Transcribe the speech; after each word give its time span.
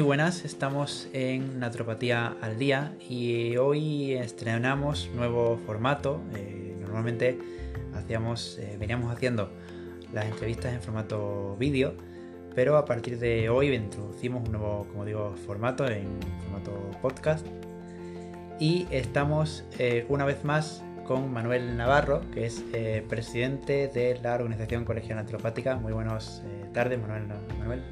Muy 0.00 0.06
buenas, 0.06 0.46
estamos 0.46 1.10
en 1.12 1.60
Naturopatía 1.60 2.34
al 2.40 2.58
Día 2.58 2.94
y 3.06 3.58
hoy 3.58 4.14
estrenamos 4.14 5.10
nuevo 5.14 5.58
formato. 5.66 6.22
Eh, 6.34 6.74
normalmente 6.80 7.38
hacíamos, 7.92 8.58
eh, 8.58 8.78
veníamos 8.80 9.14
haciendo 9.14 9.50
las 10.14 10.24
entrevistas 10.24 10.72
en 10.72 10.80
formato 10.80 11.54
vídeo, 11.58 11.92
pero 12.54 12.78
a 12.78 12.86
partir 12.86 13.18
de 13.18 13.50
hoy 13.50 13.74
introducimos 13.74 14.42
un 14.46 14.52
nuevo, 14.52 14.86
como 14.90 15.04
digo, 15.04 15.34
formato 15.44 15.86
en 15.86 16.08
formato 16.44 16.72
podcast. 17.02 17.46
Y 18.58 18.86
estamos 18.90 19.64
eh, 19.78 20.06
una 20.08 20.24
vez 20.24 20.46
más 20.46 20.82
con 21.06 21.30
Manuel 21.30 21.76
Navarro, 21.76 22.22
que 22.30 22.46
es 22.46 22.64
presidente 23.06 23.88
de 23.88 24.18
la 24.22 24.34
Organización 24.36 24.86
Colegial 24.86 25.16
Naturopática. 25.16 25.76
Muy 25.76 25.92
buenas 25.92 26.42
tardes, 26.72 26.98
Manuel. 26.98 27.24
Manuel. 27.58 27.82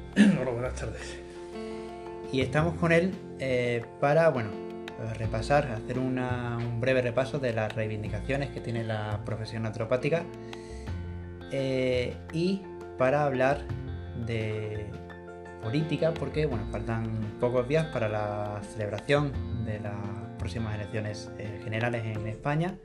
Hola, 0.41 0.49
buenas 0.49 0.73
tardes 0.73 1.28
y 2.31 2.41
estamos 2.41 2.75
con 2.75 2.91
él 2.91 3.13
eh, 3.39 3.83
para, 3.99 4.29
bueno, 4.29 4.49
repasar, 5.17 5.67
hacer 5.71 5.97
un 5.97 6.19
breve 6.79 7.01
repaso 7.01 7.39
de 7.39 7.53
las 7.53 7.73
reivindicaciones 7.73 8.49
que 8.49 8.59
tiene 8.59 8.83
la 8.83 9.21
profesión 9.25 9.63
naturopática 9.63 10.23
eh, 11.51 12.15
y 12.33 12.61
para 12.97 13.23
hablar 13.23 13.65
de 14.25 14.85
política 15.63 16.13
porque, 16.13 16.45
bueno, 16.45 16.67
faltan 16.71 17.37
pocos 17.39 17.67
días 17.67 17.87
para 17.87 18.09
la 18.09 18.61
celebración 18.73 19.65
de 19.65 19.79
las 19.79 19.95
próximas 20.37 20.75
elecciones 20.75 21.31
eh, 21.37 21.59
generales 21.63 22.05
en 22.05 22.27
España 22.27 22.77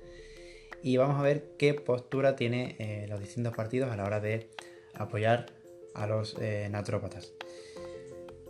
y 0.82 0.96
vamos 0.96 1.18
a 1.18 1.22
ver 1.22 1.50
qué 1.58 1.74
postura 1.74 2.36
tiene 2.36 3.06
los 3.08 3.18
distintos 3.18 3.54
partidos 3.54 3.90
a 3.90 3.96
la 3.96 4.04
hora 4.04 4.20
de 4.20 4.50
apoyar 4.94 5.46
a 5.94 6.06
los 6.06 6.36
naturópatas. 6.70 7.32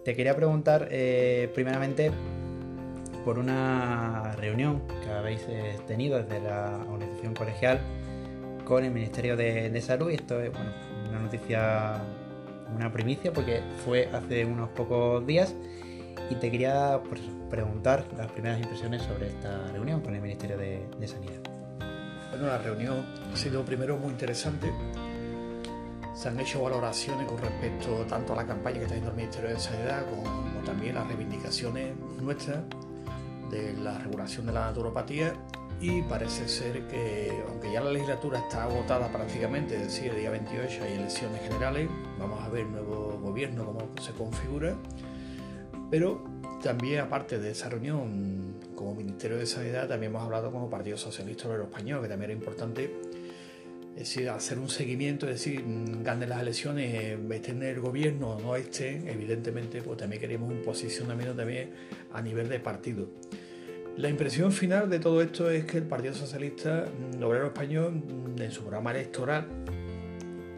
Te 0.04 0.14
quería 0.14 0.36
preguntar 0.36 0.88
eh, 0.90 1.50
primeramente 1.54 2.12
por 3.24 3.38
una 3.38 4.32
reunión 4.36 4.82
que 5.02 5.10
habéis 5.10 5.46
eh, 5.48 5.78
tenido 5.86 6.22
desde 6.22 6.40
la 6.40 6.84
organización 6.90 7.32
colegial 7.32 7.80
con 8.66 8.84
el 8.84 8.90
Ministerio 8.90 9.34
de, 9.34 9.80
Salud. 9.80 10.10
Y 10.10 10.16
esto 10.16 10.38
es 10.40 10.52
bueno, 10.52 10.72
una 11.08 11.20
noticia, 11.20 12.02
una 12.76 12.92
primicia 12.92 13.32
porque 13.32 13.62
fue 13.82 14.10
hace 14.12 14.44
unos 14.44 14.68
pocos 14.70 15.26
días. 15.26 15.54
Y 16.28 16.34
te 16.34 16.50
quería 16.50 17.00
pues, 17.08 17.22
preguntar 17.48 18.04
las 18.18 18.30
primeras 18.30 18.60
impresiones 18.60 19.02
sobre 19.02 19.28
esta 19.28 19.68
reunión 19.72 20.02
con 20.02 20.14
el 20.14 20.20
Ministerio 20.20 20.58
de, 20.58 20.86
de 20.98 21.08
Sanidad. 21.08 21.40
Bueno, 22.28 22.46
la 22.46 22.58
reunión 22.58 23.06
ha 23.32 23.36
sido 23.36 23.64
primero 23.64 23.96
muy 23.96 24.10
interesante 24.10 24.70
se 26.14 26.28
han 26.28 26.38
hecho 26.38 26.62
valoraciones 26.62 27.26
con 27.26 27.38
respecto 27.38 28.04
tanto 28.08 28.32
a 28.32 28.36
la 28.36 28.46
campaña 28.46 28.78
que 28.78 28.84
está 28.84 28.94
haciendo 28.94 29.10
el 29.10 29.16
Ministerio 29.16 29.50
de 29.50 29.58
Sanidad 29.58 30.06
como 30.08 30.22
también 30.64 30.94
las 30.94 31.06
reivindicaciones 31.08 31.94
nuestras 32.20 32.60
de 33.50 33.74
la 33.74 33.98
regulación 33.98 34.46
de 34.46 34.52
la 34.52 34.66
naturopatía. 34.66 35.34
Y 35.80 36.02
parece 36.02 36.48
ser 36.48 36.86
que, 36.86 37.42
aunque 37.48 37.72
ya 37.72 37.80
la 37.80 37.90
legislatura 37.90 38.38
está 38.38 38.64
agotada 38.64 39.08
prácticamente, 39.08 39.74
es 39.74 39.82
decir, 39.82 40.12
el 40.12 40.20
día 40.20 40.30
28 40.30 40.84
hay 40.84 40.92
elecciones 40.94 41.42
generales, 41.42 41.88
vamos 42.18 42.42
a 42.42 42.48
ver 42.48 42.62
el 42.62 42.72
nuevo 42.72 43.18
gobierno 43.20 43.66
cómo 43.66 43.80
se 44.00 44.12
configura, 44.12 44.76
pero 45.90 46.24
también 46.62 47.00
aparte 47.00 47.38
de 47.38 47.50
esa 47.50 47.68
reunión 47.68 48.54
como 48.74 48.94
Ministerio 48.94 49.36
de 49.36 49.46
Sanidad, 49.46 49.88
también 49.88 50.12
hemos 50.12 50.22
hablado 50.22 50.50
como 50.50 50.70
Partido 50.70 50.96
Socialista 50.96 51.48
Obrero 51.48 51.64
Español, 51.64 52.00
que 52.00 52.08
también 52.08 52.30
era 52.30 52.38
importante 52.38 52.90
es 53.94 54.00
decir, 54.00 54.28
hacer 54.28 54.58
un 54.58 54.68
seguimiento, 54.68 55.26
es 55.28 55.44
decir, 55.44 55.64
mm, 55.64 56.02
ganen 56.02 56.28
las 56.28 56.42
elecciones, 56.42 57.16
estén 57.30 57.62
en 57.62 57.68
el 57.68 57.80
gobierno 57.80 58.30
o 58.30 58.40
no 58.40 58.56
estén, 58.56 59.08
evidentemente, 59.08 59.82
pues 59.82 59.98
también 59.98 60.20
queremos 60.20 60.50
un 60.50 60.62
posicionamiento 60.62 61.34
también 61.34 61.70
a 62.12 62.20
nivel 62.20 62.48
de 62.48 62.58
partido. 62.58 63.08
La 63.96 64.08
impresión 64.08 64.50
final 64.50 64.90
de 64.90 64.98
todo 64.98 65.22
esto 65.22 65.48
es 65.48 65.64
que 65.64 65.78
el 65.78 65.84
Partido 65.84 66.14
Socialista 66.14 66.86
mm, 66.86 67.22
Obrero 67.22 67.46
Español, 67.46 67.92
mm, 67.92 68.42
en 68.42 68.50
su 68.50 68.62
programa 68.62 68.90
electoral, 68.90 69.46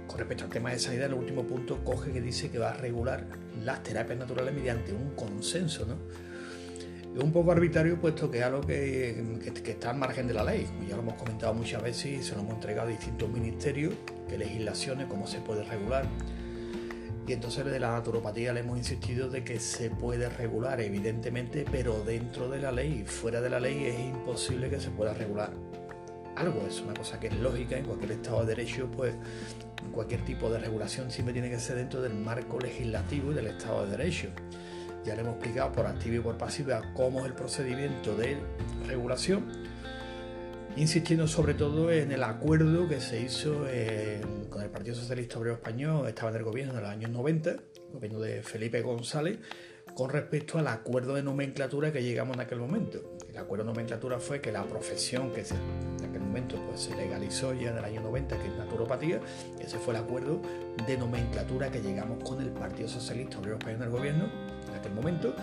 con 0.06 0.19
respecto 0.19 0.44
al 0.44 0.50
tema 0.50 0.70
de 0.70 0.78
sanidad, 0.78 1.06
el 1.06 1.14
último 1.14 1.46
punto 1.46 1.84
coge 1.84 2.12
que 2.12 2.22
dice 2.22 2.50
que 2.50 2.58
va 2.58 2.70
a 2.70 2.75
regular 2.75 3.26
las 3.62 3.82
terapias 3.82 4.19
naturales 4.19 4.54
mediante 4.54 4.92
un 4.94 5.10
consenso, 5.14 5.84
¿no? 5.84 5.96
Es 7.16 7.22
un 7.22 7.32
poco 7.32 7.50
arbitrario 7.50 7.99
puesto 7.99 8.31
que 8.31 8.41
es 8.41 8.44
algo 8.44 8.60
que, 8.60 9.41
está 9.65 9.88
al 9.88 9.97
margen 9.97 10.28
de 10.28 10.34
la 10.34 10.44
ley. 10.44 10.66
Ya 10.87 10.97
lo 10.97 11.00
hemos 11.00 11.15
comentado 11.15 11.54
muchas 11.54 11.82
veces 11.82 12.06
y 12.06 12.22
se 12.22 12.34
lo 12.34 12.43
hemos 12.43 12.56
entregado 12.56 12.88
a 12.88 12.91
distintos 12.91 13.31
ministerios, 13.31 13.94
qué 14.28 14.37
legislaciones, 14.37 15.06
cómo 15.06 15.26
se 15.26 15.41
puede 15.41 15.65
regular. 15.65 16.05
Y 17.26 17.32
entonces 17.32 17.65
de 17.65 17.81
la 17.81 17.93
naturopatía 17.93 18.53
le 18.53 18.60
hemos 18.60 18.76
insistido 18.76 19.31
de 19.31 19.44
que 19.44 19.59
se 19.60 19.88
puede 19.88 20.28
regular, 20.28 20.78
evidentemente, 20.82 21.65
pero 21.72 22.05
dentro 22.05 22.50
de 22.50 22.60
la 22.60 22.71
ley, 22.71 23.05
fuera 23.06 23.41
de 23.41 23.49
la 23.49 23.60
ley 23.60 23.87
es 23.87 23.99
imposible 23.99 24.69
que 24.69 24.78
se 24.78 24.91
pueda 24.91 25.15
regular 25.15 25.53
algo. 26.37 26.66
Es 26.69 26.82
una 26.82 26.93
cosa 26.93 27.19
que 27.19 27.28
es 27.28 27.34
lógica 27.37 27.78
en 27.78 27.87
cualquier 27.87 28.12
Estado 28.12 28.43
de 28.43 28.55
Derecho, 28.55 28.91
pues 28.94 29.15
cualquier 29.91 30.22
tipo 30.26 30.50
de 30.50 30.59
regulación 30.59 31.10
siempre 31.10 31.32
tiene 31.32 31.49
que 31.49 31.59
ser 31.59 31.76
dentro 31.76 32.03
del 32.03 32.12
marco 32.12 32.59
legislativo 32.60 33.32
y 33.32 33.34
del 33.34 33.47
Estado 33.47 33.87
de 33.87 33.97
Derecho. 33.97 34.28
Ya 35.06 35.15
le 35.15 35.21
hemos 35.21 35.34
explicado 35.34 35.71
por 35.71 35.87
activa 35.87 36.17
y 36.17 36.19
por 36.19 36.37
pasiva 36.37 36.83
cómo 36.93 37.21
es 37.21 37.27
el 37.27 37.33
procedimiento 37.34 38.17
de 38.17 38.39
regulación, 38.89 39.44
insistiendo 40.77 41.28
sobre 41.28 41.55
todo 41.55 41.93
en 41.93 42.11
el 42.11 42.25
acuerdo 42.25 42.89
que 42.89 43.00
se 43.00 43.21
hizo 43.21 43.67
con 44.50 44.62
el 44.62 44.69
Partido 44.69 44.97
Socialista 44.97 45.39
Obrero 45.39 45.55
Español, 45.55 46.09
estaba 46.09 46.31
en 46.31 46.39
el 46.39 46.43
gobierno 46.43 46.75
en 46.75 46.81
los 46.81 46.91
años 46.91 47.11
90, 47.12 47.50
el 47.50 47.61
gobierno 47.93 48.19
de 48.19 48.43
Felipe 48.43 48.83
González, 48.83 49.39
con 49.94 50.11
respecto 50.11 50.59
al 50.59 50.67
acuerdo 50.67 51.15
de 51.15 51.23
nomenclatura 51.23 51.93
que 51.93 52.03
llegamos 52.03 52.34
en 52.34 52.41
aquel 52.41 52.59
momento. 52.59 53.17
El 53.31 53.38
acuerdo 53.38 53.65
de 53.65 53.71
nomenclatura 53.71 54.19
fue 54.19 54.41
que 54.41 54.50
la 54.50 54.65
profesión 54.65 55.33
que 55.33 55.43
en 55.43 56.05
aquel 56.05 56.21
momento 56.21 56.61
pues, 56.67 56.81
se 56.81 56.97
legalizó 56.97 57.55
ya 57.55 57.71
en 57.71 57.78
el 57.78 57.84
año 57.84 58.00
90, 58.00 58.38
que 58.38 58.49
es 58.49 58.56
naturopatía, 58.56 59.21
ese 59.61 59.78
fue 59.78 59.94
el 59.94 60.00
acuerdo 60.00 60.43
de 60.84 60.99
nomenclatura 60.99 61.71
que 61.71 61.81
llegamos 61.81 62.28
con 62.28 62.43
el 62.43 62.50
Partido 62.50 62.88
Socialista 62.88 63.38
Obrero 63.38 63.56
Español 63.56 63.83
en 63.83 63.87
el 63.87 63.91
gobierno 63.91 64.56
aquel 64.76 64.92
momento, 64.92 65.34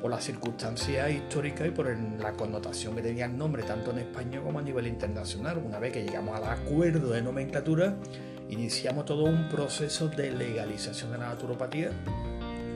por 0.00 0.10
las 0.10 0.24
circunstancias 0.24 1.10
históricas 1.10 1.66
y 1.66 1.70
por 1.70 1.88
la 2.20 2.32
connotación 2.32 2.94
que 2.94 3.02
tenía 3.02 3.26
el 3.26 3.36
nombre, 3.36 3.62
tanto 3.64 3.90
en 3.90 3.98
España 3.98 4.40
como 4.40 4.58
a 4.58 4.62
nivel 4.62 4.86
internacional. 4.86 5.58
Una 5.58 5.78
vez 5.78 5.92
que 5.92 6.04
llegamos 6.04 6.36
al 6.36 6.44
acuerdo 6.44 7.10
de 7.10 7.22
nomenclatura, 7.22 7.96
iniciamos 8.48 9.04
todo 9.04 9.24
un 9.24 9.48
proceso 9.48 10.08
de 10.08 10.30
legalización 10.30 11.12
de 11.12 11.18
la 11.18 11.28
naturopatía 11.30 11.90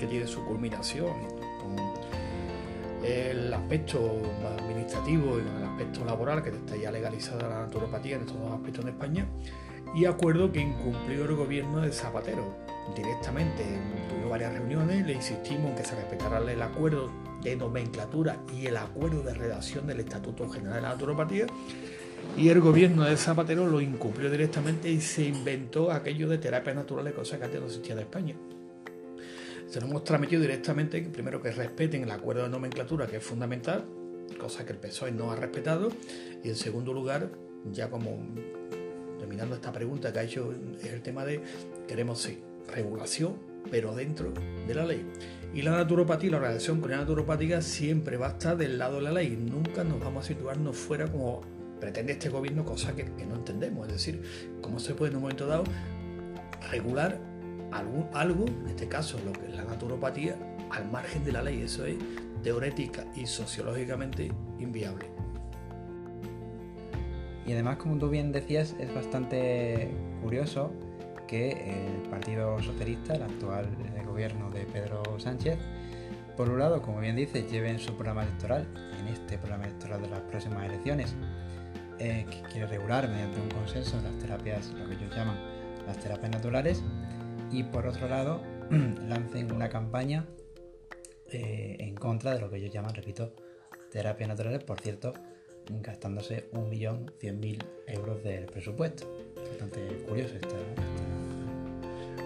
que 0.01 0.07
tiene 0.07 0.27
su 0.27 0.45
culminación 0.45 1.13
el 3.05 3.53
aspecto 3.53 4.23
administrativo 4.59 5.39
y 5.39 5.41
el 5.41 5.65
aspecto 5.65 6.05
laboral, 6.05 6.43
que 6.43 6.51
está 6.51 6.77
ya 6.77 6.91
legalizada 6.91 7.49
la 7.49 7.61
naturopatía 7.63 8.17
en 8.17 8.23
estos 8.23 8.39
dos 8.39 8.53
aspectos 8.53 8.85
en 8.85 8.91
España, 8.91 9.27
y 9.95 10.05
acuerdo 10.05 10.53
que 10.53 10.61
incumplió 10.61 11.25
el 11.25 11.35
gobierno 11.35 11.81
de 11.81 11.93
Zapatero 11.93 12.62
directamente. 12.97 13.65
Tuvimos 14.09 14.31
varias 14.31 14.53
reuniones, 14.53 15.07
le 15.07 15.15
insistimos 15.15 15.71
en 15.71 15.77
que 15.77 15.85
se 15.85 15.95
respetara 15.95 16.39
el 16.39 16.63
acuerdo 16.63 17.11
de 17.43 17.57
nomenclatura 17.57 18.39
y 18.57 18.67
el 18.67 18.77
acuerdo 18.77 19.23
de 19.23 19.35
redacción 19.35 19.87
del 19.87 20.01
Estatuto 20.01 20.49
General 20.49 20.77
de 20.77 20.83
la 20.83 20.89
Naturopatía. 20.91 21.47
Y 22.37 22.49
el 22.49 22.61
gobierno 22.61 23.05
de 23.05 23.17
Zapatero 23.17 23.67
lo 23.67 23.81
incumplió 23.81 24.31
directamente 24.31 24.91
y 24.91 25.01
se 25.01 25.25
inventó 25.25 25.91
aquello 25.91 26.29
de 26.29 26.39
terapias 26.39 26.77
naturales, 26.77 27.15
cosa 27.15 27.39
que 27.39 27.45
antes 27.45 27.61
no 27.61 27.67
existía 27.67 27.95
en 27.95 27.99
España. 27.99 28.37
Se 29.69 29.81
lo 29.81 29.87
hemos 29.87 30.05
transmitido 30.05 30.43
directamente, 30.43 31.01
primero 31.03 31.43
que 31.43 31.51
respeten 31.51 32.05
el 32.05 32.11
acuerdo 32.11 32.45
de 32.45 32.49
nomenclatura, 32.51 33.07
que 33.07 33.17
es 33.17 33.25
fundamental, 33.25 33.85
cosa 34.39 34.65
que 34.65 34.73
el 34.73 34.79
PSOE 34.79 35.13
no 35.13 35.33
ha 35.33 35.37
respetado, 35.37 35.91
y 36.45 36.49
en 36.49 36.57
segundo 36.57 36.93
lugar, 36.93 37.31
ya 37.73 37.91
como 37.91 38.19
terminando 39.19 39.55
esta 39.55 39.73
pregunta 39.73 40.13
que 40.13 40.19
ha 40.19 40.23
hecho, 40.23 40.53
es 40.81 40.93
el 40.93 41.03
tema 41.03 41.25
de 41.25 41.41
queremos 41.89 42.21
sí, 42.21 42.39
regulación, 42.69 43.37
pero 43.71 43.95
dentro 43.95 44.33
de 44.67 44.75
la 44.75 44.85
ley. 44.85 45.07
Y 45.55 45.63
la 45.63 45.73
naturopatía, 45.73 46.31
la 46.31 46.37
organización 46.39 46.81
con 46.81 46.91
la 46.91 46.97
naturopática 46.99 47.61
siempre 47.61 48.17
va 48.17 48.29
a 48.29 48.31
estar 48.31 48.57
del 48.57 48.79
lado 48.79 48.97
de 48.97 49.03
la 49.03 49.13
ley. 49.13 49.37
Nunca 49.37 49.85
nos 49.85 50.01
vamos 50.01 50.25
a 50.25 50.29
situarnos 50.29 50.77
fuera 50.77 51.11
como 51.11 51.43
pretende 51.79 52.13
este 52.13 52.29
gobierno, 52.29 52.65
cosa 52.65 52.95
que, 52.95 53.05
no 53.05 53.35
entendemos. 53.35 53.87
Es 53.89 53.95
decir, 53.95 54.23
cómo 54.63 54.79
se 54.79 54.95
puede 54.95 55.11
en 55.11 55.17
un 55.17 55.23
momento 55.23 55.47
dado 55.47 55.65
regular 56.71 57.19
algo, 57.71 58.47
en 58.47 58.67
este 58.69 58.87
caso 58.89 59.19
lo 59.25 59.33
que 59.33 59.47
es 59.47 59.57
la 59.57 59.65
naturopatía, 59.65 60.37
al 60.71 60.91
margen 60.91 61.25
de 61.25 61.33
la 61.33 61.43
ley. 61.43 61.63
Eso 61.63 61.85
es 61.85 61.97
teorética 62.43 63.05
y 63.15 63.27
sociológicamente 63.27 64.31
inviable. 64.59 65.07
Y 67.47 67.53
además, 67.53 67.77
como 67.77 67.99
tú 67.99 68.09
bien 68.09 68.33
decías, 68.33 68.75
es 68.79 68.95
bastante 68.95 69.91
curioso 70.23 70.73
que 71.33 71.87
el 71.87 72.11
Partido 72.11 72.61
Socialista, 72.61 73.15
el 73.15 73.23
actual 73.23 73.67
gobierno 74.05 74.51
de 74.51 74.67
Pedro 74.67 75.03
Sánchez, 75.19 75.59
por 76.37 76.51
un 76.51 76.59
lado, 76.59 76.83
como 76.83 77.01
bien 77.01 77.17
dice, 77.17 77.45
lleven 77.49 77.79
su 77.79 77.95
programa 77.95 78.25
electoral, 78.25 78.67
en 79.01 79.09
este 79.09 79.39
programa 79.39 79.65
electoral 79.65 80.03
de 80.03 80.11
las 80.11 80.21
próximas 80.21 80.67
elecciones, 80.69 81.15
eh, 81.99 82.27
que 82.31 82.43
quiere 82.51 82.67
regular 82.67 83.09
mediante 83.09 83.41
un 83.41 83.49
consenso 83.49 83.99
las 84.03 84.19
terapias, 84.19 84.75
lo 84.75 84.87
que 84.87 84.95
ellos 84.95 85.17
llaman 85.17 85.39
las 85.87 85.99
terapias 85.99 86.33
naturales, 86.33 86.83
y 87.51 87.63
por 87.63 87.87
otro 87.87 88.09
lado, 88.09 88.43
lancen 88.71 89.53
una 89.53 89.71
campaña 89.71 90.27
eh, 91.31 91.79
en 91.81 91.95
contra 91.95 92.35
de 92.35 92.41
lo 92.43 92.51
que 92.51 92.59
ellos 92.59 92.75
llaman, 92.75 92.95
repito, 92.95 93.33
terapias 93.91 94.29
naturales, 94.29 94.63
por 94.65 94.79
cierto, 94.83 95.15
gastándose 95.81 96.51
1.100.000 96.53 97.65
euros 97.87 98.23
del 98.23 98.45
presupuesto. 98.45 99.11
Bastante 99.35 99.81
curioso 100.07 100.35
esta, 100.35 100.57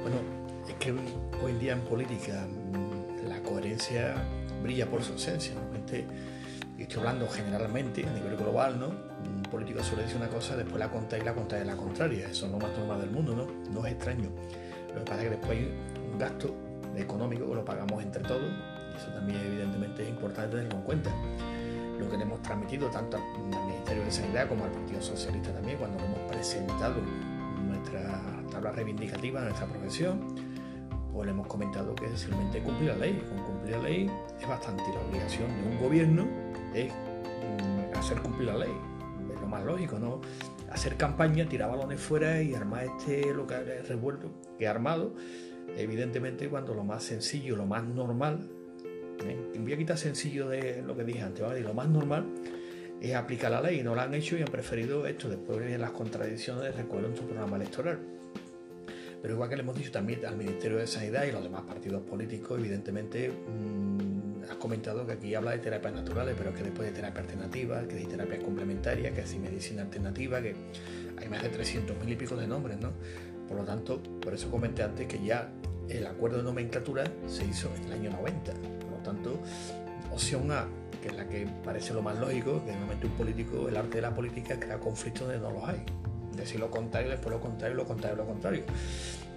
Bueno, 0.07 0.21
es 0.69 0.75
que 0.75 0.93
hoy 0.93 1.51
en 1.51 1.59
día 1.59 1.73
en 1.73 1.81
política 1.81 2.47
mm, 2.47 3.29
la 3.29 3.43
coherencia 3.43 4.15
brilla 4.63 4.89
por 4.89 5.03
su 5.03 5.15
ausencia. 5.15 5.53
y 6.79 6.83
estoy 6.83 6.99
hablando 7.01 7.27
generalmente 7.29 8.07
a 8.07 8.13
nivel 8.13 8.37
global, 8.37 8.79
¿no? 8.79 8.87
Un 8.87 9.43
político 9.51 9.83
suele 9.83 10.05
decir 10.05 10.17
una 10.17 10.29
cosa, 10.29 10.57
después 10.57 10.79
la 10.79 10.91
conta 10.93 11.19
y 11.19 11.23
la 11.23 11.35
conta 11.35 11.57
de 11.57 11.65
la 11.65 11.75
contraria. 11.75 12.29
Eso 12.29 12.47
es 12.47 12.53
lo 12.53 12.59
más 12.59 12.71
normal 12.79 13.01
del 13.01 13.11
mundo, 13.11 13.35
¿no? 13.35 13.49
No 13.73 13.85
es 13.85 13.95
extraño. 13.95 14.31
Lo 14.95 15.01
que 15.01 15.11
pasa 15.11 15.23
es 15.23 15.25
que 15.25 15.31
después 15.31 15.59
hay 15.59 15.75
un 16.13 16.19
gasto 16.21 16.55
económico 16.97 17.49
que 17.49 17.57
lo 17.57 17.65
pagamos 17.65 18.01
entre 18.01 18.23
todos 18.23 18.49
y 18.93 18.97
eso 18.97 19.11
también 19.13 19.41
evidentemente 19.41 20.05
es 20.05 20.09
importante 20.09 20.57
tenerlo 20.57 20.79
en 20.79 20.85
cuenta. 20.85 21.11
Lo 21.99 22.09
que 22.09 22.17
le 22.17 22.23
hemos 22.23 22.41
transmitido 22.43 22.89
tanto 22.91 23.17
al 23.17 23.67
Ministerio 23.67 24.05
de 24.05 24.13
Sanidad 24.13 24.49
como 24.49 24.67
al 24.67 24.71
Partido 24.71 25.03
Socialista 25.03 25.53
también 25.53 25.79
cuando 25.79 25.99
hemos 25.99 26.21
presentado 26.31 26.95
nuestra 27.67 28.36
tabla 28.51 28.73
reivindicativa 28.73 29.41
de 29.41 29.47
nuestra 29.47 29.67
profesión, 29.67 30.35
pues 31.13 31.27
le 31.27 31.33
hemos 31.33 31.47
comentado 31.47 31.95
que 31.95 32.09
simplemente 32.17 32.61
cumplir 32.61 32.91
la 32.91 32.97
ley. 32.97 33.23
Con 33.29 33.45
cumplir 33.45 33.77
la 33.77 33.83
ley 33.83 34.11
es 34.41 34.49
bastante 34.49 34.83
la 34.93 35.01
obligación 35.01 35.49
de 35.49 35.69
un 35.69 35.79
gobierno 35.79 36.27
es 36.75 36.93
mm, 36.93 37.97
hacer 37.99 38.21
cumplir 38.21 38.49
la 38.49 38.59
ley. 38.59 38.73
Es 39.35 39.41
lo 39.41 39.47
más 39.47 39.65
lógico, 39.65 39.99
¿no? 39.99 40.21
Hacer 40.71 40.97
campaña, 40.97 41.49
tirar 41.49 41.71
balones 41.71 42.01
fuera 42.01 42.43
y 42.43 42.55
armar 42.55 42.85
este 42.85 43.33
lo 43.33 43.47
que 43.47 43.57
revuelto 43.83 44.31
que 44.59 44.69
armado 44.69 45.13
evidentemente 45.77 46.49
cuando 46.49 46.75
lo 46.75 46.85
más 46.85 47.03
sencillo, 47.03 47.57
lo 47.57 47.67
más 47.67 47.85
normal, 47.85 48.49
¿eh? 49.25 49.37
voy 49.59 49.73
a 49.73 49.77
quitar 49.77 49.99
sencillo 49.99 50.49
de 50.49 50.83
lo 50.83 50.97
que 50.97 51.05
dije 51.05 51.23
antes, 51.23 51.63
lo 51.63 51.75
más 51.75 51.89
normal 51.89 52.27
es 53.01 53.15
aplicar 53.15 53.51
la 53.51 53.61
ley, 53.61 53.83
no 53.83 53.95
lo 53.95 54.01
han 54.01 54.15
hecho 54.15 54.37
y 54.39 54.43
han 54.43 54.49
preferido 54.49 55.07
esto, 55.07 55.29
después 55.29 55.59
de 55.59 55.79
las 55.79 55.91
contradicciones, 55.91 56.75
recuerdo 56.75 57.09
en 57.09 57.17
su 57.17 57.25
programa 57.25 57.57
electoral. 57.57 57.99
Pero 59.23 59.35
igual 59.35 59.49
que 59.49 59.57
le 59.57 59.63
hemos 59.63 59.77
dicho 59.77 59.91
también 59.91 60.25
al 60.25 60.37
Ministerio 60.37 60.79
de 60.79 60.87
Sanidad 60.87 61.25
y 61.25 61.33
los 61.33 61.43
demás 61.43 61.63
partidos 61.63 62.03
políticos, 62.03 62.59
evidentemente 62.59 63.31
mmm, 63.31 64.43
has 64.51 64.57
comentado 64.57 65.07
que 65.07 65.13
aquí 65.13 65.35
habla 65.35 65.53
de 65.53 65.59
terapias 65.59 65.95
naturales, 65.95 66.35
pero 66.39 66.55
que 66.55 66.63
después 66.63 66.89
de 66.89 66.95
terapia 66.95 67.23
alternativa, 67.23 67.83
que 67.87 67.97
hay 67.97 68.07
terapia 68.07 68.39
complementaria, 68.39 69.13
que 69.13 69.23
hay 69.23 69.39
medicina 69.39 69.83
alternativa, 69.83 70.41
que 70.41 70.55
hay 71.17 71.29
más 71.29 71.43
de 71.43 71.49
300 71.49 71.99
mil 71.99 72.13
y 72.13 72.17
pico 72.17 72.37
de 72.37 72.47
nombres, 72.47 72.79
¿no? 72.79 72.93
Por 73.49 73.57
lo 73.57 73.65
tanto, 73.65 74.03
por 74.21 74.35
eso 74.35 74.51
comenté 74.51 74.83
antes 74.83 75.07
que 75.07 75.25
ya 75.25 75.51
el 75.89 76.07
acuerdo 76.07 76.39
de 76.39 76.43
nomenclatura 76.45 77.05
se 77.27 77.45
hizo 77.45 77.71
en 77.77 77.85
el 77.85 77.93
año 77.93 78.11
90. 78.11 78.53
Por 78.53 78.91
lo 78.91 78.99
tanto, 79.05 79.41
opción 80.13 80.51
A, 80.51 80.67
que 81.03 81.09
es 81.09 81.17
la 81.17 81.29
que 81.29 81.47
parece 81.65 81.95
lo 81.95 82.03
más 82.03 82.19
lógico, 82.19 82.65
que 82.65 82.73
normalmente 82.73 83.07
un 83.07 83.13
político, 83.13 83.69
el 83.69 83.77
arte 83.77 83.97
de 83.97 84.03
la 84.03 84.15
política 84.15 84.59
crea 84.59 84.79
conflictos 84.79 85.29
donde 85.29 85.39
no 85.39 85.53
los 85.53 85.65
hay. 85.65 85.85
Decir 86.37 86.61
lo 86.61 86.71
contrario, 86.71 87.11
después 87.11 87.35
lo 87.35 87.41
contrario, 87.41 87.77
lo 87.77 87.85
contrario, 87.85 88.17
lo 88.17 88.27
contrario. 88.27 88.65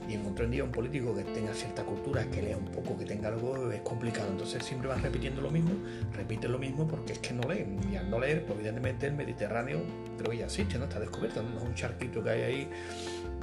Y 0.07 0.13
encontrar 0.13 0.45
un 0.45 0.51
día 0.51 0.63
un 0.63 0.71
político 0.71 1.15
que 1.15 1.23
tenga 1.23 1.53
cierta 1.53 1.83
cultura, 1.83 2.25
que 2.31 2.41
lea 2.41 2.57
un 2.57 2.65
poco, 2.65 2.97
que 2.97 3.05
tenga 3.05 3.27
algo, 3.27 3.71
es 3.71 3.81
complicado. 3.81 4.29
Entonces 4.31 4.63
siempre 4.63 4.87
van 4.87 5.03
repitiendo 5.03 5.41
lo 5.41 5.51
mismo, 5.51 5.71
repite 6.13 6.47
lo 6.47 6.57
mismo 6.57 6.87
porque 6.87 7.13
es 7.13 7.19
que 7.19 7.33
no 7.33 7.47
leen. 7.47 7.79
Y 7.91 7.95
al 7.95 8.09
no 8.09 8.19
leer, 8.19 8.45
pues 8.45 8.57
evidentemente 8.57 9.07
el 9.07 9.13
Mediterráneo 9.13 9.81
creo 10.17 10.31
que 10.31 10.37
ya 10.37 10.45
existe, 10.45 10.77
¿no? 10.77 10.85
Está 10.85 10.99
descubierto, 10.99 11.43
no 11.43 11.57
es 11.57 11.63
un 11.63 11.75
charquito 11.75 12.23
que 12.23 12.29
hay 12.29 12.41
ahí 12.41 12.69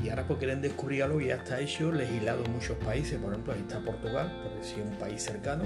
y 0.03 0.08
ahora 0.11 0.26
pues 0.26 0.38
quieren 0.38 0.61
descubrir 0.61 1.03
algo 1.03 1.19
que 1.19 1.26
ya 1.26 1.37
está 1.37 1.61
hecho, 1.61 1.91
legislado 1.91 2.44
en 2.44 2.53
muchos 2.53 2.76
países, 2.79 3.19
por 3.19 3.32
ejemplo 3.32 3.53
ahí 3.55 3.61
está 3.61 3.81
Portugal, 3.81 4.31
por 4.43 4.55
decir 4.55 4.82
un 4.82 4.94
país 4.97 5.23
cercano, 5.23 5.64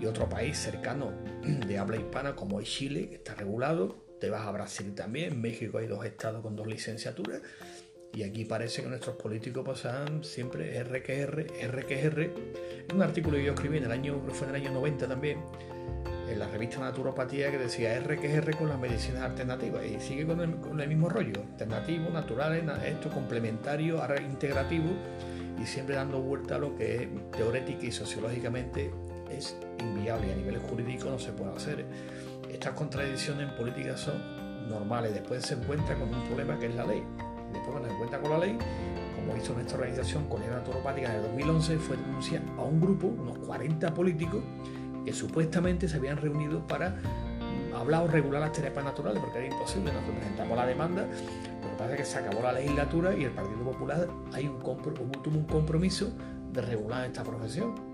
y 0.00 0.06
otro 0.06 0.28
país 0.28 0.58
cercano 0.58 1.12
de 1.42 1.78
habla 1.78 1.96
hispana 1.96 2.36
como 2.36 2.60
es 2.60 2.68
Chile, 2.68 3.08
que 3.08 3.14
está 3.16 3.34
regulado, 3.34 3.96
te 4.20 4.30
vas 4.30 4.46
a 4.46 4.50
Brasil 4.50 4.94
también, 4.94 5.34
en 5.34 5.40
México 5.40 5.78
hay 5.78 5.86
dos 5.86 6.04
estados 6.04 6.42
con 6.42 6.56
dos 6.56 6.66
licenciaturas, 6.66 7.42
y 8.14 8.22
aquí 8.22 8.44
parece 8.44 8.82
que 8.82 8.88
nuestros 8.88 9.16
políticos 9.16 9.64
pasan 9.66 10.24
siempre 10.24 10.82
RQR, 10.82 11.46
RQR, 11.68 12.20
en 12.88 12.96
un 12.96 13.02
artículo 13.02 13.36
que 13.36 13.44
yo 13.44 13.52
escribí 13.52 13.78
en 13.78 13.84
el 13.84 13.92
año, 13.92 14.20
fue 14.32 14.48
en 14.48 14.54
el 14.54 14.62
año 14.62 14.72
90 14.72 15.08
también, 15.08 15.38
en 16.30 16.38
la 16.38 16.48
revista 16.48 16.80
Naturopatía 16.80 17.50
que 17.50 17.58
decía 17.58 17.94
R 17.94 18.18
que 18.18 18.34
R 18.34 18.52
con 18.54 18.68
las 18.68 18.78
medicinas 18.78 19.22
alternativas 19.22 19.84
y 19.84 20.00
sigue 20.00 20.26
con 20.26 20.40
el, 20.40 20.88
mismo 20.88 21.08
rollo, 21.08 21.40
alternativo, 21.40 22.10
naturales, 22.10 22.64
esto 22.84 23.08
complementario, 23.10 24.00
ahora 24.00 24.20
integrativo 24.20 24.90
y 25.60 25.66
siempre 25.66 25.96
dando 25.96 26.20
vuelta 26.20 26.56
a 26.56 26.58
lo 26.58 26.76
que 26.76 27.08
teórica 27.36 27.84
y 27.84 27.90
sociológicamente 27.90 28.90
es 29.30 29.56
inviable 29.80 30.32
a 30.32 30.36
nivel 30.36 30.58
jurídico 30.58 31.10
no 31.10 31.18
se 31.18 31.32
puede 31.32 31.52
hacer. 31.52 31.84
Estas 32.50 32.72
contradicciones 32.72 33.48
en 33.48 33.56
política 33.56 33.96
son 33.96 34.68
normales, 34.68 35.14
después 35.14 35.44
se 35.44 35.54
encuentra 35.54 35.94
con 35.94 36.14
un 36.14 36.26
problema 36.26 36.58
que 36.58 36.66
es 36.66 36.74
la 36.74 36.84
ley. 36.84 37.02
Después 37.52 37.70
cuando 37.70 37.88
se 37.88 37.94
encuentra 37.94 38.20
con 38.20 38.30
la 38.30 38.38
ley, 38.38 38.58
como 39.16 39.36
hizo 39.36 39.54
nuestra 39.54 39.78
organización 39.78 40.28
con 40.28 40.40
la 40.42 40.48
Naturopática 40.48 41.10
en 41.10 41.16
el 41.16 41.22
2011, 41.22 41.78
fue 41.78 41.96
denunciar 41.96 42.42
a 42.56 42.62
un 42.62 42.80
grupo, 42.80 43.06
unos 43.06 43.38
40 43.38 43.94
políticos, 43.94 44.42
que 45.04 45.12
supuestamente 45.12 45.88
se 45.88 45.96
habían 45.96 46.18
reunido 46.18 46.66
para 46.66 46.96
hablar 47.74 48.02
o 48.04 48.06
regular 48.08 48.40
las 48.40 48.52
terapias 48.52 48.84
naturales, 48.84 49.20
porque 49.22 49.38
era 49.38 49.46
imposible. 49.46 49.92
Nosotros 49.92 50.16
presentamos 50.16 50.56
la 50.56 50.66
demanda, 50.66 51.02
lo 51.02 51.70
que 51.70 51.76
pasa 51.78 51.96
que 51.96 52.04
se 52.04 52.18
acabó 52.18 52.42
la 52.42 52.52
legislatura 52.52 53.16
y 53.16 53.24
el 53.24 53.30
Partido 53.30 53.64
Popular 53.64 54.08
hay 54.32 54.46
un, 54.46 54.56
un 54.62 55.44
compromiso 55.44 56.12
de 56.52 56.62
regular 56.62 57.06
esta 57.06 57.22
profesión. 57.22 57.87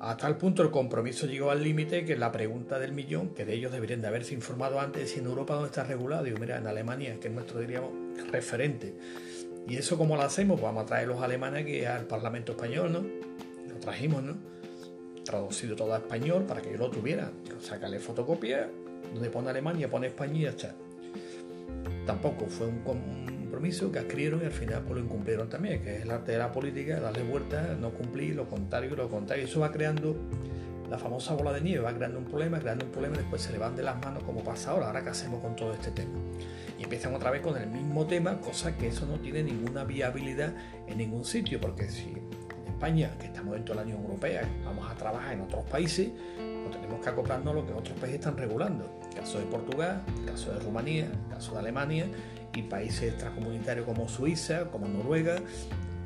Hasta 0.00 0.26
el 0.26 0.36
punto 0.36 0.62
el 0.62 0.70
compromiso 0.70 1.26
llegó 1.26 1.50
al 1.50 1.62
límite 1.62 2.04
que 2.04 2.16
la 2.16 2.32
pregunta 2.32 2.78
del 2.78 2.92
millón, 2.92 3.34
que 3.34 3.44
de 3.44 3.54
ellos 3.54 3.70
deberían 3.70 4.00
de 4.00 4.08
haberse 4.08 4.34
informado 4.34 4.80
antes 4.80 5.10
si 5.10 5.20
en 5.20 5.26
Europa 5.26 5.54
dónde 5.54 5.68
está 5.68 5.84
regulado. 5.84 6.24
Digo, 6.24 6.38
mira, 6.38 6.56
en 6.56 6.66
Alemania, 6.66 7.18
que 7.20 7.28
es 7.28 7.34
nuestro, 7.34 7.60
diríamos, 7.60 7.92
referente. 8.30 8.94
¿Y 9.68 9.76
eso 9.76 9.98
cómo 9.98 10.16
lo 10.16 10.22
hacemos? 10.22 10.58
Pues 10.58 10.64
vamos 10.64 10.84
a 10.84 10.86
traer 10.86 11.06
los 11.06 11.22
alemanes 11.22 11.62
aquí 11.62 11.84
al 11.84 12.06
Parlamento 12.06 12.52
Español, 12.52 12.92
¿no? 12.92 13.00
Lo 13.02 13.78
trajimos, 13.78 14.22
¿no? 14.22 14.50
traducido 15.30 15.76
todo 15.76 15.94
a 15.94 15.98
español 15.98 16.44
para 16.44 16.60
que 16.60 16.72
yo 16.72 16.78
lo 16.78 16.90
tuviera. 16.90 17.30
Sácale 17.60 18.00
fotocopia, 18.00 18.68
donde 19.12 19.30
pone 19.30 19.50
Alemania, 19.50 19.88
pone 19.88 20.08
España 20.08 20.38
y 20.38 20.42
ya 20.42 20.50
está. 20.50 20.74
Tampoco 22.06 22.46
fue 22.46 22.66
un 22.66 22.80
compromiso 23.50 23.90
que 23.90 23.98
adquirieron 23.98 24.42
y 24.42 24.44
al 24.44 24.52
final 24.52 24.82
pues, 24.82 25.00
lo 25.00 25.04
incumplieron 25.04 25.48
también, 25.48 25.82
que 25.82 25.96
es 25.96 26.02
el 26.02 26.10
arte 26.12 26.32
de 26.32 26.38
la 26.38 26.52
política, 26.52 27.00
darle 27.00 27.24
vuelta, 27.24 27.76
no 27.80 27.90
cumplir, 27.90 28.36
lo 28.36 28.48
contrario, 28.48 28.94
lo 28.94 29.08
contrario. 29.08 29.44
Eso 29.44 29.58
va 29.58 29.72
creando 29.72 30.16
la 30.88 30.98
famosa 30.98 31.34
bola 31.34 31.52
de 31.52 31.60
nieve, 31.60 31.82
va 31.82 31.92
creando 31.92 32.20
un 32.20 32.26
problema, 32.26 32.60
creando 32.60 32.84
un 32.84 32.92
problema, 32.92 33.16
y 33.16 33.18
después 33.18 33.42
se 33.42 33.50
le 33.50 33.58
van 33.58 33.74
de 33.74 33.82
las 33.82 34.00
manos 34.00 34.22
como 34.22 34.44
pasa 34.44 34.70
ahora. 34.70 34.86
Ahora, 34.86 35.02
¿qué 35.02 35.10
hacemos 35.10 35.40
con 35.40 35.56
todo 35.56 35.74
este 35.74 35.90
tema? 35.90 36.16
Y 36.78 36.84
empiezan 36.84 37.12
otra 37.12 37.32
vez 37.32 37.42
con 37.42 37.56
el 37.56 37.68
mismo 37.68 38.06
tema, 38.06 38.40
cosa 38.40 38.78
que 38.78 38.86
eso 38.86 39.04
no 39.04 39.18
tiene 39.18 39.42
ninguna 39.42 39.82
viabilidad 39.82 40.54
en 40.86 40.98
ningún 40.98 41.24
sitio, 41.24 41.60
porque 41.60 41.88
si 41.88 42.14
España, 42.68 43.10
que 43.18 43.26
estamos 43.26 43.54
dentro 43.54 43.74
de 43.74 43.80
la 43.80 43.82
Unión 43.84 44.00
Europea, 44.02 44.48
vamos 44.64 44.88
a 44.88 44.94
trabajar 44.94 45.34
en 45.34 45.40
otros 45.40 45.64
países, 45.64 46.08
pues 46.36 46.76
tenemos 46.76 47.00
que 47.00 47.08
acoplarnos 47.08 47.52
a 47.52 47.56
lo 47.56 47.66
que 47.66 47.72
otros 47.72 47.98
países 47.98 48.20
están 48.20 48.36
regulando. 48.36 49.00
El 49.10 49.16
caso 49.16 49.40
de 49.40 49.46
Portugal, 49.46 50.02
el 50.20 50.24
caso 50.24 50.52
de 50.52 50.60
Rumanía, 50.60 51.06
el 51.06 51.34
caso 51.34 51.52
de 51.54 51.58
Alemania 51.58 52.06
y 52.54 52.62
países 52.62 53.12
extracomunitarios 53.12 53.86
como 53.86 54.08
Suiza, 54.08 54.66
como 54.70 54.88
Noruega, 54.88 55.36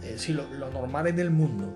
es 0.02 0.12
decir, 0.12 0.36
los 0.36 0.50
lo 0.50 0.70
normales 0.70 1.16
del 1.16 1.30
mundo. 1.30 1.74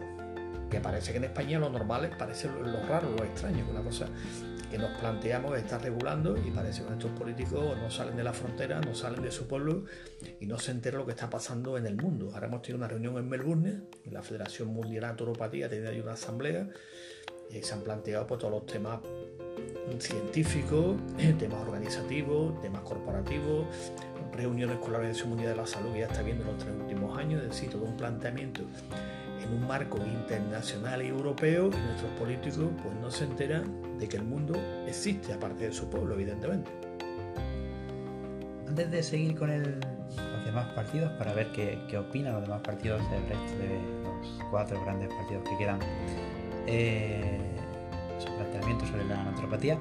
Que 0.71 0.81
parece 0.81 1.13
que 1.13 1.19
en 1.19 1.25
España 1.25 1.59
lo 1.59 1.71
normales 1.71 2.11
parece 2.19 2.49
lo, 2.49 2.61
lo 2.61 2.87
raro, 2.87 3.11
lo 3.17 3.25
extraño, 3.25 3.65
una 3.71 3.83
cosa 3.83 4.07
que 4.71 4.79
nos 4.79 4.91
planteamos 4.99 5.57
estar 5.57 5.83
regulando 5.83 6.37
y 6.37 6.51
parece 6.51 6.83
que 6.83 6.89
nuestros 6.89 7.13
políticos 7.13 7.77
no 7.79 7.91
salen 7.91 8.17
de 8.17 8.23
la 8.23 8.33
frontera, 8.33 8.81
no 8.81 8.95
salen 8.95 9.23
de 9.23 9.31
su 9.31 9.47
pueblo 9.47 9.85
y 10.41 10.47
no 10.47 10.59
se 10.59 10.73
enteran 10.73 11.01
lo 11.01 11.07
que 11.07 11.13
está 11.13 11.31
pasando 11.31 11.79
en 11.79 11.87
el 11.87 11.97
mundo. 11.97 12.31
Ahora 12.35 12.49
hemos 12.49 12.63
tenido 12.63 12.79
una 12.79 12.89
reunión 12.89 13.17
en 13.17 13.29
Melbourne, 13.29 13.83
la 14.11 14.23
Federación 14.23 14.69
Mundial 14.69 15.01
de 15.01 15.07
Naturopatía 15.09 15.67
ha 15.67 15.69
tenido 15.69 15.91
ahí 15.91 16.01
una 16.01 16.13
asamblea 16.13 16.69
y 17.51 17.63
se 17.63 17.73
han 17.73 17.81
planteado 17.81 18.27
pues, 18.27 18.41
todos 18.41 18.53
los 18.53 18.67
temas 18.67 19.01
científicos, 19.99 20.97
temas 21.39 21.67
organizativos, 21.67 22.61
temas 22.61 22.83
corporativos, 22.83 23.67
reuniones 24.33 24.79
con 24.79 24.93
la 24.93 24.99
Organización 24.99 25.31
Mundial 25.31 25.51
de 25.51 25.57
la 25.57 25.67
Salud 25.67 25.93
que 25.93 26.01
ya 26.01 26.07
está 26.07 26.23
viendo 26.23 26.45
en 26.45 26.51
los 26.51 26.59
tres 26.59 26.75
últimos 26.79 27.19
años, 27.19 27.43
es 27.43 27.49
decir, 27.49 27.71
todo 27.71 27.85
un 27.85 27.97
planteamiento 27.97 28.63
en 29.43 29.53
un 29.53 29.67
marco 29.67 29.99
internacional 29.99 31.03
y 31.03 31.09
europeo 31.09 31.69
y 31.69 31.77
nuestros 31.77 32.11
políticos 32.19 32.71
pues 32.83 32.95
no 33.01 33.11
se 33.11 33.25
enteran 33.25 33.99
de 33.99 34.09
que 34.09 34.17
el 34.17 34.25
mundo 34.25 34.55
existe 34.87 35.33
aparte 35.33 35.67
de 35.67 35.73
su 35.73 35.89
pueblo, 35.89 36.15
evidentemente. 36.15 36.71
Antes 38.67 38.91
de 38.91 39.03
seguir 39.03 39.37
con 39.37 39.51
el, 39.51 39.81
los 40.17 40.45
demás 40.45 40.67
partidos, 40.75 41.11
para 41.13 41.33
ver 41.33 41.51
qué, 41.53 41.79
qué, 41.89 41.99
opinan 41.99 42.35
los 42.35 42.43
demás 42.43 42.61
partidos 42.61 43.01
del 43.11 43.23
resto 43.23 43.59
de 43.59 43.81
los 44.05 44.45
cuatro 44.51 44.81
grandes 44.85 45.09
partidos 45.09 45.49
que 45.49 45.57
quedan, 45.57 45.79
eh, 46.67 47.41
su 48.19 48.27
planteamiento 48.35 48.87
sobre 48.87 49.05
la 49.07 49.25
naturopatía, 49.25 49.79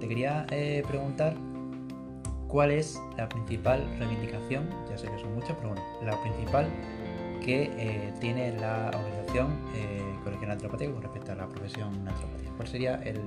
te 0.00 0.08
quería 0.08 0.46
eh, 0.50 0.82
preguntar 0.86 1.34
cuál 2.48 2.70
es 2.70 3.00
la 3.16 3.28
principal 3.28 3.86
reivindicación, 3.98 4.68
ya 4.90 4.98
sé 4.98 5.08
que 5.08 5.18
son 5.18 5.34
muchas, 5.34 5.56
pero 5.56 5.68
bueno, 5.68 5.84
la 6.02 6.20
principal 6.22 6.66
que 7.44 7.70
eh, 7.76 8.12
tiene 8.20 8.58
la 8.58 8.90
organización 8.94 9.58
eh, 9.76 10.02
colegial 10.24 10.48
naturopática 10.48 10.92
con 10.92 11.02
respecto 11.02 11.32
a 11.32 11.34
la 11.36 11.48
profesión 11.48 12.04
naturopática. 12.04 12.50
¿Cuál 12.56 12.68
sería 12.68 12.94
el, 13.04 13.20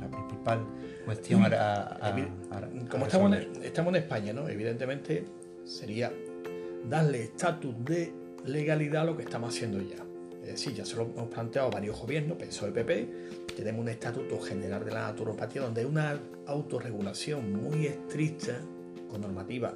la 0.00 0.10
principal 0.10 0.60
cuestión 1.04 1.44
a, 1.44 2.14
Como 2.90 3.06
estamos 3.06 3.36
en, 3.36 3.62
estamos 3.62 3.94
en 3.94 4.02
España, 4.02 4.32
¿no? 4.32 4.48
evidentemente 4.48 5.24
sería 5.64 6.12
darle 6.88 7.24
estatus 7.24 7.74
de 7.84 8.12
legalidad 8.44 9.02
a 9.02 9.04
lo 9.04 9.16
que 9.16 9.22
estamos 9.22 9.54
haciendo 9.54 9.80
ya. 9.80 9.96
Es 10.42 10.52
decir, 10.52 10.74
ya 10.74 10.84
se 10.84 10.96
lo 10.96 11.02
hemos 11.02 11.28
planteado 11.28 11.70
varios 11.70 12.00
gobiernos, 12.00 12.38
PSOE 12.38 12.72
PP, 12.72 13.08
tenemos 13.56 13.82
un 13.82 13.88
estatuto 13.88 14.40
general 14.40 14.84
de 14.84 14.92
la 14.92 15.02
naturopatía 15.02 15.62
donde 15.62 15.82
hay 15.82 15.86
una 15.86 16.18
autorregulación 16.46 17.52
muy 17.52 17.86
estricta 17.86 18.58
con 19.08 19.20
normativa 19.20 19.74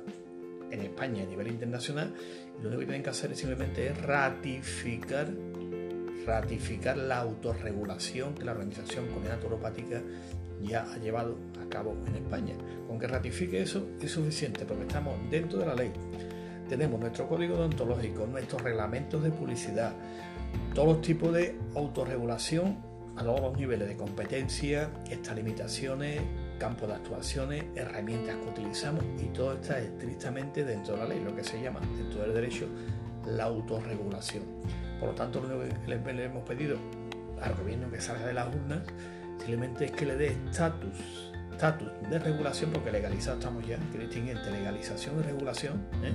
en 0.71 0.81
España 0.81 1.23
a 1.23 1.27
nivel 1.27 1.49
internacional 1.49 2.15
lo 2.63 2.69
único 2.69 2.81
que 2.81 2.87
tienen 2.87 3.03
que 3.03 3.11
hacer 3.11 3.33
es 3.33 3.39
simplemente 3.39 3.93
ratificar 3.93 5.29
ratificar 6.27 6.97
la 6.97 7.19
autorregulación 7.19 8.35
que 8.35 8.45
la 8.45 8.53
Organización 8.53 9.07
Comunidad 9.09 9.37
Naturopática 9.37 10.01
ya 10.63 10.85
ha 10.91 10.97
llevado 10.99 11.37
a 11.65 11.69
cabo 11.69 11.97
en 12.07 12.17
España. 12.17 12.55
Con 12.89 12.99
que 12.99 13.07
ratifique 13.07 13.61
eso 13.61 13.87
es 14.01 14.11
suficiente 14.11 14.65
porque 14.65 14.83
estamos 14.83 15.15
dentro 15.31 15.59
de 15.59 15.67
la 15.67 15.75
ley. 15.75 15.93
Tenemos 16.69 16.99
nuestro 16.99 17.29
código 17.29 17.57
deontológico, 17.57 18.27
nuestros 18.27 18.63
reglamentos 18.63 19.23
de 19.23 19.31
publicidad, 19.31 19.93
todos 20.75 20.89
los 20.89 21.01
tipos 21.03 21.33
de 21.33 21.57
autorregulación 21.75 22.79
a 23.17 23.23
todos 23.23 23.41
los 23.41 23.57
niveles 23.57 23.89
de 23.89 23.97
competencia, 23.97 24.91
estas 25.11 25.37
limitaciones, 25.37 26.21
campo 26.59 26.87
de 26.87 26.95
actuaciones, 26.95 27.65
herramientas 27.75 28.37
que 28.37 28.49
utilizamos 28.49 29.05
y 29.23 29.27
todo 29.29 29.55
está 29.55 29.79
estrictamente 29.79 30.65
dentro 30.65 30.95
de 30.95 31.01
la 31.01 31.09
ley, 31.09 31.21
lo 31.23 31.35
que 31.35 31.45
se 31.45 31.61
llama 31.61 31.81
dentro 31.97 32.23
del 32.23 32.35
derecho 32.35 32.67
la 33.27 33.45
autorregulación. 33.45 34.43
Por 35.01 35.11
lo 35.11 35.15
tanto, 35.15 35.41
lo 35.41 35.49
único 35.49 35.75
que 35.87 36.13
le, 36.13 36.25
hemos 36.25 36.45
pedido 36.45 36.79
al 37.41 37.55
gobierno 37.55 37.91
que 37.91 38.01
salga 38.01 38.27
de 38.27 38.35
las 38.35 38.55
urnas 38.55 38.83
simplemente 39.39 39.87
es 39.87 39.91
que 39.93 40.07
le 40.07 40.17
dé 40.17 40.27
estatus 40.29 41.33
estatus 41.53 41.89
de 42.11 42.19
regulación, 42.19 42.73
porque 42.73 42.91
legalizado 42.91 43.39
estamos 43.39 43.67
ya, 43.67 43.79
que 43.93 43.99
distingue 43.99 44.33
entre 44.33 44.51
legalización 44.53 45.21
y 45.21 45.23
regulación, 45.23 45.87
¿eh? 46.03 46.13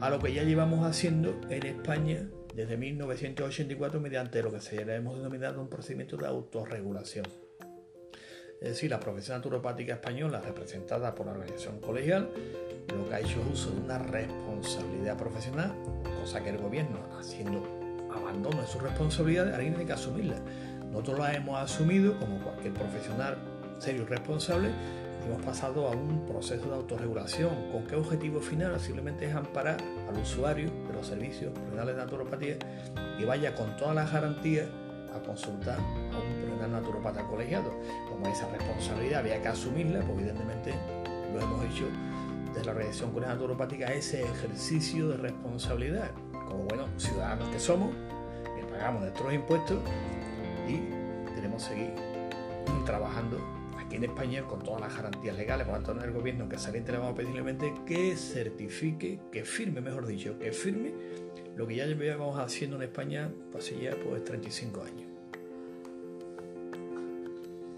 a 0.00 0.10
lo 0.10 0.18
que 0.18 0.32
ya 0.34 0.42
llevamos 0.42 0.84
haciendo 0.84 1.40
en 1.48 1.64
España 1.64 2.28
desde 2.56 2.78
1984 2.78 4.00
mediante 4.00 4.42
lo 4.42 4.50
que 4.50 4.60
se 4.60 4.80
hemos 4.80 5.18
denominado 5.18 5.60
un 5.60 5.68
procedimiento 5.68 6.16
de 6.16 6.26
autorregulación. 6.26 7.26
Es 8.62 8.70
decir, 8.70 8.90
la 8.90 8.98
profesión 8.98 9.36
naturopática 9.36 9.92
española, 9.92 10.40
representada 10.40 11.14
por 11.14 11.26
la 11.26 11.32
organización 11.32 11.78
colegial, 11.80 12.30
lo 12.96 13.06
que 13.06 13.14
ha 13.14 13.20
hecho 13.20 13.42
es 13.42 13.60
uso 13.60 13.70
de 13.72 13.80
una 13.80 13.98
responsabilidad 13.98 15.18
profesional, 15.18 15.74
cosa 16.18 16.42
que 16.42 16.48
el 16.48 16.56
gobierno, 16.56 16.98
haciendo 17.18 17.62
abandono 18.10 18.62
de 18.62 18.66
su 18.66 18.78
responsabilidad, 18.78 19.54
alguien 19.54 19.74
tiene 19.74 19.86
que 19.86 19.92
asumirla. 19.92 20.36
Nosotros 20.90 21.18
la 21.18 21.34
hemos 21.34 21.58
asumido 21.58 22.18
como 22.18 22.42
cualquier 22.42 22.72
profesional 22.72 23.36
serio 23.78 24.04
y 24.04 24.06
responsable 24.06 24.70
hemos 25.26 25.42
pasado 25.42 25.88
a 25.88 25.90
un 25.90 26.24
proceso 26.26 26.68
de 26.68 26.74
autorregulación. 26.74 27.72
¿Con 27.72 27.84
qué 27.86 27.96
objetivo 27.96 28.40
final? 28.40 28.78
Simplemente 28.78 29.26
es 29.26 29.34
amparar 29.34 29.76
al 30.08 30.18
usuario 30.20 30.70
de 30.86 30.92
los 30.94 31.06
servicios 31.06 31.52
profesionales 31.52 31.96
de 31.96 32.02
naturopatía 32.02 32.56
y 33.18 33.24
vaya 33.24 33.54
con 33.54 33.76
todas 33.76 33.94
las 33.94 34.12
garantías 34.12 34.68
a 35.14 35.20
consultar 35.20 35.78
a 35.78 36.18
un 36.18 36.32
profesional 36.40 36.72
naturopata 36.72 37.24
colegiado. 37.24 37.72
Como 38.08 38.26
esa 38.28 38.48
responsabilidad 38.50 39.20
había 39.20 39.42
que 39.42 39.48
asumirla, 39.48 40.00
pues 40.00 40.18
evidentemente 40.18 40.74
lo 41.32 41.40
hemos 41.40 41.64
hecho 41.64 41.86
desde 42.52 42.64
la 42.64 42.72
Organización 42.72 43.10
Colegial 43.10 43.36
Naturopática, 43.36 43.86
ese 43.92 44.22
ejercicio 44.22 45.08
de 45.08 45.16
responsabilidad. 45.16 46.10
Como 46.32 46.64
buenos 46.64 46.88
ciudadanos 46.96 47.48
que 47.48 47.58
somos, 47.58 47.90
que 48.56 48.64
pagamos 48.66 49.02
nuestros 49.02 49.32
impuestos 49.34 49.78
y 50.68 51.34
queremos 51.34 51.62
seguir 51.62 51.92
trabajando 52.84 53.55
en 53.96 54.04
España 54.04 54.42
con 54.42 54.60
todas 54.62 54.80
las 54.80 54.96
garantías 54.96 55.36
legales, 55.36 55.66
por 55.66 55.78
lo 55.78 55.82
tanto, 55.82 56.04
el 56.04 56.12
gobierno 56.12 56.48
que 56.48 56.58
saliente 56.58 56.92
le 56.92 56.98
vamos 56.98 57.14
a 57.14 57.16
pedir 57.16 57.42
que 57.86 58.16
certifique, 58.16 59.18
que 59.32 59.44
firme, 59.44 59.80
mejor 59.80 60.06
dicho, 60.06 60.38
que 60.38 60.52
firme 60.52 60.92
lo 61.56 61.66
que 61.66 61.76
ya 61.76 61.86
llevamos 61.86 62.38
haciendo 62.38 62.76
en 62.76 62.82
España 62.82 63.30
hace 63.56 63.80
ya 63.80 63.96
pues 63.96 64.24
35 64.24 64.82
años. 64.82 65.08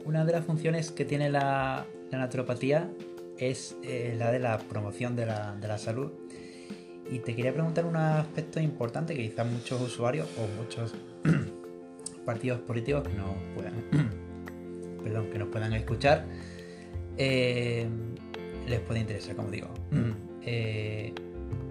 Una 0.04 0.24
de 0.24 0.32
las 0.32 0.44
funciones 0.44 0.90
que 0.90 1.04
tiene 1.04 1.30
la, 1.30 1.86
naturopatía 2.10 2.90
es 3.36 3.76
eh, 3.82 4.16
la 4.18 4.32
de 4.32 4.40
la 4.40 4.58
promoción 4.58 5.14
de 5.14 5.26
la, 5.26 5.54
de 5.54 5.68
la 5.68 5.78
salud. 5.78 6.10
Y 7.10 7.20
te 7.20 7.34
quería 7.34 7.52
preguntar 7.52 7.86
un 7.86 7.96
aspecto 7.96 8.60
importante 8.60 9.14
que 9.14 9.28
quizás 9.28 9.46
muchos 9.46 9.80
usuarios 9.80 10.28
o 10.38 10.62
muchos 10.62 10.94
partidos 12.24 12.60
políticos 12.60 13.04
no 13.16 13.34
puedan 13.54 13.74
perdón, 15.02 15.30
que 15.30 15.38
nos 15.38 15.48
puedan 15.48 15.72
escuchar, 15.72 16.26
eh, 17.16 17.86
les 18.66 18.80
puede 18.80 19.00
interesar, 19.00 19.36
como 19.36 19.50
digo. 19.50 19.68
Mm. 19.90 20.10
Eh, 20.42 21.12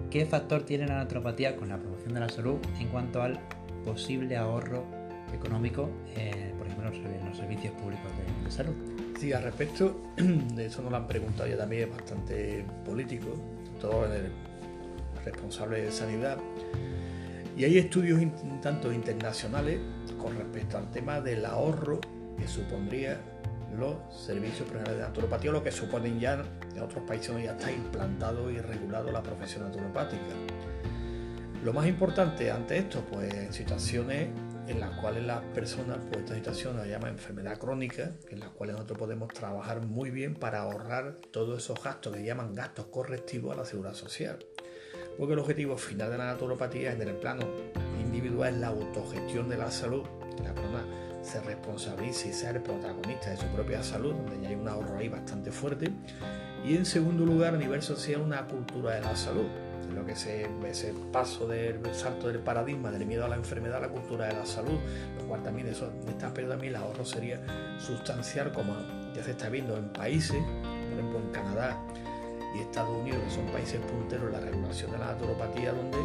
¿Qué 0.10 0.25
factor 0.25 0.63
tiene 0.63 0.88
la 0.88 0.96
naturopatía 0.96 1.55
con 1.55 1.69
la 1.69 1.77
promoción 1.77 2.13
de 2.13 2.19
la 2.19 2.29
salud 2.29 2.57
en 2.79 2.88
cuanto 2.88 3.22
al 3.22 3.39
posible 3.84 4.38
ahorro 4.38 4.86
económico, 5.34 5.89
eh, 6.15 6.53
por 6.57 6.67
ejemplo, 6.67 6.91
en 6.91 7.27
los 7.27 7.38
servicios 7.38 7.74
públicos 7.74 8.12
de, 8.43 8.51
salud? 8.51 8.74
Sí, 9.19 9.34
al 9.34 9.43
respecto, 9.43 10.01
de 10.17 10.65
eso 10.65 10.81
nos 10.81 10.91
lo 10.91 10.98
han 10.98 11.07
preguntado 11.07 11.50
ya 11.50 11.57
también 11.57 11.89
bastante 11.89 12.65
político, 12.86 13.27
todo 13.81 14.05
el 14.05 14.31
responsable 15.25 15.81
de 15.81 15.91
sanidad. 15.91 16.38
Y 17.57 17.65
hay 17.65 17.77
estudios 17.79 18.22
tanto 18.62 18.93
internacionales 18.93 19.79
con 20.17 20.38
respecto 20.38 20.77
al 20.77 20.89
tema 20.91 21.19
del 21.22 21.46
ahorro 21.46 22.00
que 22.38 22.48
supondría 22.48 23.20
los 23.77 23.96
servicios 24.12 24.67
profesionales 24.67 24.98
de 24.98 25.03
naturopatía, 25.03 25.51
lo 25.51 25.63
que 25.63 25.72
suponen 25.72 26.20
ya 26.20 26.44
en 26.75 26.82
otros 26.82 27.03
países 27.03 27.29
donde 27.29 27.46
ya 27.46 27.51
está 27.51 27.72
implantado 27.72 28.50
y 28.50 28.60
regulado 28.60 29.12
la 29.12 29.22
profesión 29.22 29.63
naturopática. 29.63 30.24
Lo 31.63 31.74
más 31.74 31.88
importante 31.88 32.51
ante 32.51 32.77
esto, 32.77 33.03
pues 33.12 33.34
en 33.34 33.51
situaciones 33.51 34.29
en 34.67 34.79
las 34.79 34.91
cuales 35.00 35.25
las 35.25 35.41
personas, 35.53 35.98
pues 36.12 36.24
esta 36.24 36.36
situación 36.36 36.79
se 36.82 36.89
llama 36.89 37.10
enfermedad 37.10 37.58
crónica, 37.58 38.12
en 38.29 38.39
las 38.39 38.50
cuales 38.50 38.75
nosotros 38.75 39.00
podemos 39.00 39.34
trabajar 39.34 39.86
muy 39.86 40.10
bien 40.10 40.36
para 40.36 40.62
ahorrar 40.62 41.20
todos 41.32 41.63
esos 41.63 41.82
gastos 41.82 42.13
que 42.13 42.24
llaman 42.24 42.53
gastos 42.53 42.88
correctivos 42.88 43.53
a 43.53 43.58
la 43.58 43.65
seguridad 43.65 43.94
social. 43.94 44.39
Porque 45.17 45.34
el 45.34 45.39
objetivo 45.39 45.77
final 45.77 46.12
de 46.12 46.17
la 46.17 46.25
naturopatía 46.25 46.91
en 46.91 47.01
el 47.01 47.15
plano 47.15 47.46
individual 48.00 48.53
es 48.53 48.60
la 48.60 48.67
autogestión 48.67 49.50
de 49.50 49.58
la 49.58 49.72
salud, 49.72 50.03
la 50.44 50.53
persona 50.53 50.84
se 51.27 51.41
responsabilice 51.41 52.29
y 52.29 52.34
sea 52.34 52.51
el 52.51 52.62
protagonista 52.62 53.29
de 53.29 53.38
su 53.38 53.48
propia 53.48 53.84
salud, 53.84 54.13
donde 54.13 54.41
ya 54.41 54.50
hay 54.50 54.55
un 54.55 54.67
ahorro 54.67 54.98
ahí 54.98 55.10
bastante 55.10 55.51
fuerte. 55.51 55.91
Y 56.65 56.75
en 56.77 56.86
segundo 56.86 57.25
lugar, 57.25 57.53
a 57.53 57.57
nivel 57.57 57.81
social, 57.81 58.22
una 58.22 58.48
cultura 58.48 58.96
de 58.96 59.01
la 59.01 59.15
salud, 59.15 59.46
en 59.88 59.96
lo 59.96 60.05
que 60.05 60.15
se 60.15 60.48
ese 60.65 60.93
paso 61.12 61.48
del 61.48 61.79
salto 61.93 62.27
del 62.27 62.39
paradigma 62.39 62.91
del 62.91 63.05
miedo 63.05 63.25
a 63.25 63.27
la 63.27 63.36
enfermedad 63.36 63.77
a 63.77 63.81
la 63.81 63.89
cultura 63.89 64.27
de 64.27 64.34
la 64.34 64.46
salud, 64.46 64.79
lo 65.17 65.27
cual 65.27 65.43
también 65.43 65.67
eso, 65.67 65.91
en 66.07 66.24
aspecto 66.24 66.50
también 66.50 66.75
el 66.75 66.81
ahorro 66.81 67.05
sería 67.05 67.41
sustancial, 67.79 68.51
como 68.51 68.74
ya 69.13 69.24
se 69.24 69.31
está 69.31 69.50
viendo 69.50 69.77
en 69.77 69.89
países, 69.89 70.41
por 70.62 70.93
ejemplo 70.93 71.19
en 71.19 71.29
Canadá 71.31 71.77
y 72.55 72.60
Estados 72.60 72.98
Unidos, 72.98 73.22
que 73.25 73.31
son 73.31 73.46
países 73.48 73.79
punteros 73.81 74.27
en 74.27 74.31
la 74.34 74.39
regulación 74.39 74.91
de 74.91 74.98
la 74.98 75.07
naturopatía, 75.07 75.74
donde 75.74 75.98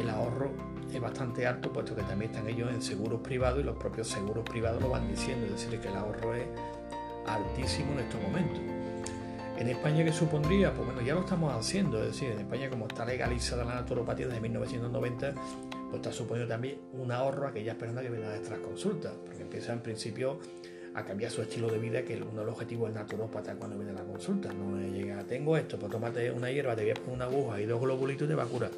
el 0.00 0.08
ahorro 0.08 0.71
es 0.96 1.02
bastante 1.02 1.46
alto, 1.46 1.72
puesto 1.72 1.94
que 1.94 2.02
también 2.02 2.30
están 2.30 2.48
ellos 2.48 2.70
en 2.70 2.82
seguros 2.82 3.20
privados 3.20 3.60
y 3.60 3.62
los 3.62 3.76
propios 3.76 4.08
seguros 4.08 4.44
privados 4.44 4.80
lo 4.82 4.90
van 4.90 5.08
diciendo, 5.08 5.46
es 5.46 5.52
decir, 5.52 5.78
que 5.80 5.88
el 5.88 5.96
ahorro 5.96 6.34
es 6.34 6.46
altísimo 7.26 7.92
en 7.92 8.00
estos 8.00 8.20
momentos. 8.20 8.60
En 9.58 9.68
España, 9.68 10.04
¿qué 10.04 10.12
supondría? 10.12 10.74
Pues 10.74 10.86
bueno, 10.86 11.02
ya 11.02 11.14
lo 11.14 11.20
estamos 11.20 11.52
haciendo, 11.52 12.00
es 12.00 12.08
decir, 12.08 12.30
en 12.30 12.40
España, 12.40 12.68
como 12.68 12.86
está 12.86 13.04
legalizada 13.04 13.64
la 13.64 13.74
naturopatía 13.74 14.26
desde 14.26 14.40
1990, 14.40 15.34
pues 15.90 15.94
está 15.94 16.12
suponiendo 16.12 16.52
también 16.52 16.80
un 16.92 17.12
ahorro 17.12 17.46
a 17.46 17.50
aquellas 17.50 17.76
personas 17.76 18.02
que 18.02 18.10
vienen 18.10 18.28
a 18.28 18.32
nuestras 18.32 18.58
consultas, 18.60 19.12
porque 19.24 19.42
empieza 19.42 19.72
en 19.72 19.80
principio 19.80 20.40
a 20.94 21.04
cambiar 21.04 21.30
su 21.30 21.42
estilo 21.42 21.68
de 21.68 21.78
vida, 21.78 22.02
que 22.02 22.16
uno 22.16 22.40
de 22.40 22.46
los 22.46 22.54
objetivos 22.54 22.88
del 22.88 22.94
naturopata 22.94 23.54
cuando 23.54 23.76
viene 23.76 23.92
a 23.92 24.02
la 24.02 24.04
consulta. 24.04 24.52
No 24.52 24.78
llega, 24.78 25.22
tengo 25.24 25.56
esto, 25.56 25.78
pues 25.78 25.92
tómate 25.92 26.30
una 26.30 26.50
hierba, 26.50 26.74
te 26.74 26.82
voy 26.82 26.90
a 26.90 26.94
poner 26.94 27.14
una 27.14 27.24
aguja 27.26 27.60
y 27.60 27.66
dos 27.66 27.80
globulitos 27.80 28.26
y 28.26 28.28
te 28.28 28.34
va 28.34 28.42
a 28.42 28.46
curar. 28.46 28.70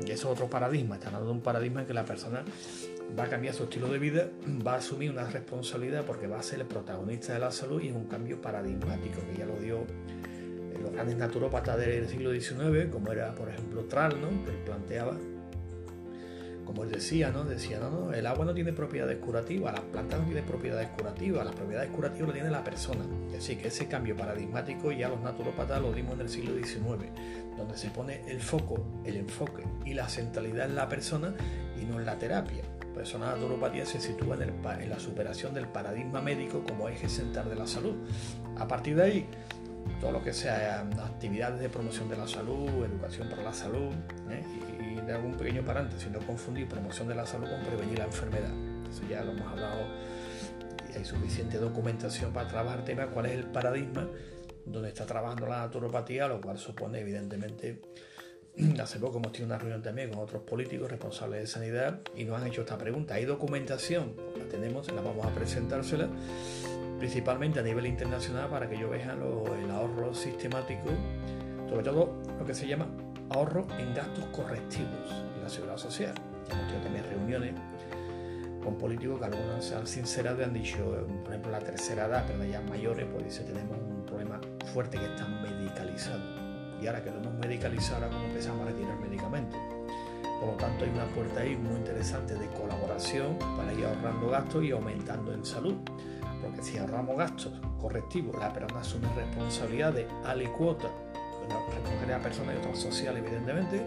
Y 0.00 0.10
eso 0.10 0.28
es 0.28 0.32
otro 0.32 0.48
paradigma, 0.48 0.96
está 0.96 1.08
hablando 1.08 1.28
de 1.28 1.34
un 1.34 1.42
paradigma 1.42 1.80
en 1.80 1.86
que 1.86 1.94
la 1.94 2.04
persona 2.04 2.44
va 3.18 3.24
a 3.24 3.28
cambiar 3.28 3.54
su 3.54 3.64
estilo 3.64 3.88
de 3.88 3.98
vida, 3.98 4.28
va 4.66 4.74
a 4.74 4.76
asumir 4.78 5.10
una 5.10 5.28
responsabilidad 5.28 6.04
porque 6.04 6.26
va 6.26 6.38
a 6.38 6.42
ser 6.42 6.60
el 6.60 6.66
protagonista 6.66 7.34
de 7.34 7.38
la 7.38 7.50
salud 7.50 7.80
y 7.80 7.88
es 7.88 7.94
un 7.94 8.06
cambio 8.06 8.40
paradigmático 8.40 9.20
que 9.30 9.38
ya 9.38 9.46
lo 9.46 9.56
dio 9.56 9.86
los 10.82 10.92
grandes 10.92 11.16
naturópatas 11.16 11.78
del 11.78 12.08
siglo 12.08 12.32
XIX, 12.32 12.90
como 12.90 13.12
era 13.12 13.34
por 13.34 13.48
ejemplo 13.48 13.84
Tral, 13.84 14.14
que 14.44 14.52
planteaba 14.64 15.16
como 16.64 16.84
él 16.84 16.90
decía, 16.90 17.30
¿no? 17.30 17.44
Decía, 17.44 17.78
no, 17.78 17.90
no, 17.90 18.12
el 18.12 18.26
agua 18.26 18.44
no 18.44 18.54
tiene 18.54 18.72
propiedades 18.72 19.18
curativas, 19.18 19.72
las 19.72 19.82
plantas 19.82 20.20
no 20.20 20.26
tienen 20.26 20.44
propiedades 20.44 20.88
curativas, 20.88 21.44
las 21.44 21.54
propiedades 21.54 21.90
curativas 21.90 22.28
lo 22.28 22.32
tiene 22.32 22.50
la 22.50 22.64
persona. 22.64 23.04
Así 23.36 23.56
que 23.56 23.68
ese 23.68 23.86
cambio 23.86 24.16
paradigmático 24.16 24.92
ya 24.92 25.08
los 25.08 25.20
naturópatas 25.20 25.80
lo 25.80 25.92
dimos 25.92 26.14
en 26.14 26.20
el 26.22 26.28
siglo 26.28 26.54
XIX, 26.56 27.10
donde 27.56 27.76
se 27.76 27.90
pone 27.90 28.22
el 28.26 28.40
foco, 28.40 28.84
el 29.04 29.16
enfoque 29.16 29.64
y 29.84 29.94
la 29.94 30.08
centralidad 30.08 30.66
en 30.66 30.76
la 30.76 30.88
persona 30.88 31.34
y 31.80 31.84
no 31.84 31.98
en 31.98 32.06
la 32.06 32.18
terapia. 32.18 32.62
Por 32.92 33.02
eso 33.02 33.18
la 33.18 33.32
naturopatía 33.32 33.84
se 33.84 34.00
sitúa 34.00 34.36
en, 34.36 34.52
en 34.82 34.90
la 34.90 35.00
superación 35.00 35.52
del 35.52 35.66
paradigma 35.66 36.20
médico 36.20 36.62
como 36.62 36.88
eje 36.88 37.08
central 37.08 37.48
de 37.48 37.56
la 37.56 37.66
salud. 37.66 37.96
A 38.56 38.68
partir 38.68 38.96
de 38.96 39.02
ahí, 39.02 39.26
todo 40.00 40.12
lo 40.12 40.22
que 40.22 40.32
sea 40.32 40.80
actividades 40.80 41.60
de 41.60 41.68
promoción 41.68 42.08
de 42.08 42.16
la 42.16 42.26
salud, 42.26 42.68
educación 42.84 43.28
para 43.28 43.42
la 43.42 43.52
salud, 43.52 43.92
¿eh? 44.30 44.42
De 45.02 45.12
algún 45.12 45.34
pequeño 45.34 45.62
parante, 45.64 45.98
sino 45.98 46.18
confundir 46.20 46.68
promoción 46.68 47.08
de 47.08 47.14
la 47.14 47.26
salud 47.26 47.48
con 47.48 47.62
prevenir 47.62 47.98
la 47.98 48.04
enfermedad. 48.04 48.52
Eso 48.90 49.02
ya 49.08 49.22
lo 49.22 49.32
hemos 49.32 49.46
hablado 49.46 49.86
y 50.92 50.98
hay 50.98 51.04
suficiente 51.04 51.58
documentación 51.58 52.32
para 52.32 52.48
trabajar 52.48 52.80
el 52.80 52.84
tema, 52.84 53.06
cuál 53.08 53.26
es 53.26 53.32
el 53.32 53.44
paradigma 53.44 54.08
donde 54.64 54.88
está 54.88 55.04
trabajando 55.04 55.46
la 55.46 55.58
naturopatía, 55.58 56.28
lo 56.28 56.40
cual 56.40 56.58
supone 56.58 57.00
evidentemente, 57.00 57.80
hace 58.80 58.98
poco 58.98 59.18
hemos 59.18 59.32
tenido 59.32 59.46
una 59.46 59.58
reunión 59.58 59.82
también 59.82 60.10
con 60.10 60.20
otros 60.20 60.42
políticos 60.42 60.90
responsables 60.90 61.40
de 61.40 61.46
sanidad 61.46 62.00
y 62.16 62.24
nos 62.24 62.40
han 62.40 62.46
hecho 62.46 62.62
esta 62.62 62.78
pregunta. 62.78 63.14
¿Hay 63.14 63.24
documentación? 63.24 64.14
La 64.38 64.44
tenemos, 64.44 64.90
la 64.92 65.00
vamos 65.00 65.26
a 65.26 65.30
presentársela 65.30 66.08
principalmente 66.98 67.60
a 67.60 67.62
nivel 67.62 67.86
internacional 67.86 68.48
para 68.48 68.68
que 68.68 68.76
ellos 68.76 68.90
vean 68.90 69.20
el 69.20 69.70
ahorro 69.70 70.14
sistemático, 70.14 70.88
sobre 71.68 71.82
todo 71.82 72.22
lo 72.38 72.46
que 72.46 72.54
se 72.54 72.66
llama 72.66 72.86
ahorro 73.30 73.66
en 73.78 73.94
gastos 73.94 74.24
correctivos 74.26 75.10
en 75.36 75.42
la 75.42 75.48
seguridad 75.48 75.76
social. 75.76 76.14
Hemos 76.50 76.66
tenido 76.66 76.82
también 76.82 77.04
reuniones 77.04 77.54
con 78.62 78.76
políticos 78.76 79.18
que 79.18 79.26
algunos 79.26 79.64
sean 79.64 79.86
sinceras 79.86 80.40
han 80.40 80.54
dicho, 80.54 80.78
por 81.22 81.32
ejemplo, 81.32 81.52
la 81.52 81.60
tercera 81.60 82.06
edad, 82.06 82.24
pero 82.26 82.44
ya 82.44 82.62
mayores, 82.62 83.06
pues 83.12 83.24
dice, 83.24 83.44
tenemos 83.44 83.76
un 83.76 84.04
problema 84.06 84.40
fuerte 84.72 84.98
que 84.98 85.04
está 85.04 85.26
medicalizado. 85.28 86.20
Y 86.80 86.86
ahora 86.86 87.04
que 87.04 87.10
lo 87.10 87.18
hemos 87.18 87.34
medicalizado, 87.34 88.04
ahora 88.04 88.16
cómo 88.16 88.24
empezamos 88.24 88.66
a 88.66 88.70
retirar 88.70 88.98
medicamentos. 88.98 89.58
Por 90.40 90.48
lo 90.48 90.54
tanto, 90.56 90.84
hay 90.84 90.90
una 90.90 91.06
puerta 91.14 91.40
ahí 91.40 91.56
muy 91.56 91.76
interesante 91.76 92.34
de 92.34 92.46
colaboración 92.48 93.38
para 93.56 93.72
ir 93.72 93.84
ahorrando 93.84 94.30
gastos 94.30 94.64
y 94.64 94.70
aumentando 94.70 95.32
en 95.32 95.44
salud. 95.44 95.76
Porque 96.42 96.62
si 96.62 96.78
ahorramos 96.78 97.16
gastos 97.16 97.52
correctivos, 97.80 98.36
la 98.38 98.52
persona 98.52 98.80
asume 98.80 99.08
responsabilidades, 99.14 100.06
alicuotas 100.24 100.90
recoger 101.48 102.12
a 102.12 102.20
personas 102.20 102.54
y 102.54 102.58
otras 102.58 102.78
sociales, 102.78 103.22
evidentemente, 103.24 103.78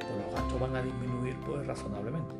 pues 0.00 0.24
los 0.24 0.34
gastos 0.34 0.60
van 0.60 0.76
a 0.76 0.82
disminuir 0.82 1.36
pues 1.46 1.66
razonablemente. 1.66 2.34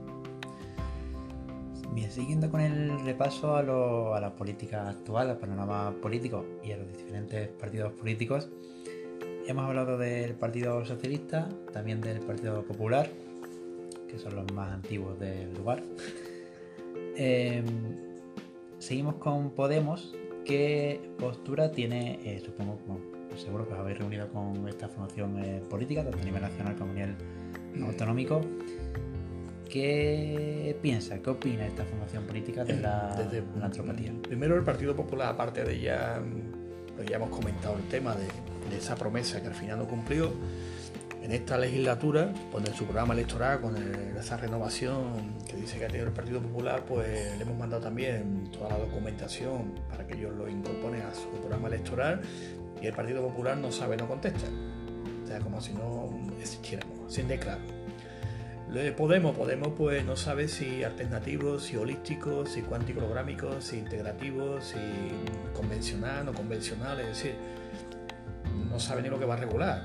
Bien, 1.93 2.11
siguiendo 2.11 2.51
con 2.51 2.61
el 2.61 3.05
repaso 3.05 3.55
a, 3.55 3.63
lo, 3.63 4.15
a 4.15 4.21
la 4.21 4.35
política 4.35 4.89
actual, 4.89 5.31
al 5.31 5.39
panorama 5.39 5.95
político 6.03 6.45
y 6.65 6.73
a 6.73 6.77
los 6.77 6.89
diferentes 6.89 7.49
partidos 7.49 7.93
políticos, 7.93 8.49
hemos 9.47 9.65
hablado 9.65 9.97
del 9.97 10.35
Partido 10.35 10.85
Socialista, 10.85 11.49
también 11.73 12.01
del 12.01 12.19
Partido 12.21 12.65
Popular, 12.65 13.09
que 14.09 14.19
son 14.19 14.35
los 14.35 14.53
más 14.53 14.73
antiguos 14.73 15.19
del 15.19 15.55
lugar. 15.55 15.83
Em, 17.17 17.65
seguimos 18.79 19.15
con 19.17 19.51
Podemos, 19.51 20.17
¿qué 20.45 21.01
postura 21.17 21.71
tiene, 21.71 22.19
eh, 22.25 22.43
supongo, 22.45 22.79
como 22.79 23.14
seguro 23.37 23.67
que 23.67 23.75
os 23.75 23.81
habéis 23.81 23.99
reunido 23.99 24.29
con 24.29 24.69
esta 24.69 24.89
formación 24.89 25.39
eh, 25.43 25.63
política, 25.69 26.03
tanto 26.03 26.19
a 26.19 26.25
nivel 26.25 26.43
nacional 26.43 26.77
como 26.77 26.93
a 26.93 26.95
nivel 26.95 27.15
autonómico. 27.83 28.41
¿Qué 29.69 30.77
piensa, 30.81 31.19
qué 31.19 31.31
opina 31.31 31.67
esta 31.67 31.85
formación 31.85 32.25
política 32.25 32.65
de 32.65 32.81
la, 32.81 33.15
Desde, 33.19 33.43
antropatía? 33.63 34.13
Primero, 34.23 34.57
el 34.57 34.63
Partido 34.63 34.95
Popular, 34.95 35.31
aparte 35.31 35.65
de 35.65 35.81
ya, 35.81 36.23
pues 36.95 37.09
ya 37.09 37.17
hemos 37.17 37.31
comentado 37.31 37.77
el 37.77 37.85
tema 37.89 38.15
de, 38.15 38.29
esa 38.77 38.97
promesa 38.97 39.41
que 39.41 39.49
al 39.49 39.55
final 39.55 39.79
no 39.79 39.87
cumplió, 39.87 40.33
en 41.23 41.33
esta 41.33 41.57
legislatura, 41.57 42.33
pues 42.53 42.67
en 42.67 42.75
su 42.75 42.85
programa 42.85 43.15
electoral, 43.15 43.61
con 43.61 43.77
esa 44.17 44.37
renovación 44.37 45.39
que 45.49 45.57
dice 45.57 45.79
que 45.79 45.87
ha 45.87 45.89
tenido 45.89 46.07
el 46.07 46.13
Partido 46.13 46.41
Popular, 46.41 46.85
pues 46.87 47.37
le 47.37 47.43
hemos 47.43 47.57
mandado 47.57 47.83
también 47.83 48.51
toda 48.53 48.71
la 48.71 48.79
documentación 48.79 49.75
para 49.89 50.07
que 50.07 50.19
ellos 50.19 50.35
lo 50.37 50.49
incorporen 50.49 51.03
a 51.03 51.15
su 51.15 51.29
programa 51.41 51.69
electoral 51.69 52.21
y 52.81 52.87
el 52.87 52.93
Partido 52.93 53.23
Popular 53.23 53.57
no 53.57 53.73
sabe, 53.73 53.97
no 53.97 54.09
contesta. 54.09 54.47
O 55.23 55.27
sea, 55.27 55.41
como 55.41 55.61
si 55.61 55.73
no 55.73 56.11
existiéramos, 56.41 57.13
sin 57.13 57.29
declaro. 57.29 57.63
Podemos, 58.97 59.37
Podemos 59.37 59.69
pues 59.77 60.05
no 60.05 60.17
sabe 60.17 60.49
si 60.49 60.83
alternativos, 60.83 61.63
si 61.63 61.77
holísticos, 61.77 62.51
si 62.51 62.63
cuántico-holográmicos, 62.63 63.63
si 63.63 63.79
integrativos, 63.79 64.65
si 64.65 64.79
convencional, 65.55 66.27
no 66.27 66.33
convencional, 66.33 66.99
es 66.99 67.07
decir, 67.07 67.35
no 68.69 68.81
sabe 68.81 69.03
ni 69.03 69.09
lo 69.09 69.19
que 69.19 69.27
va 69.27 69.35
a 69.35 69.37
regular. 69.37 69.85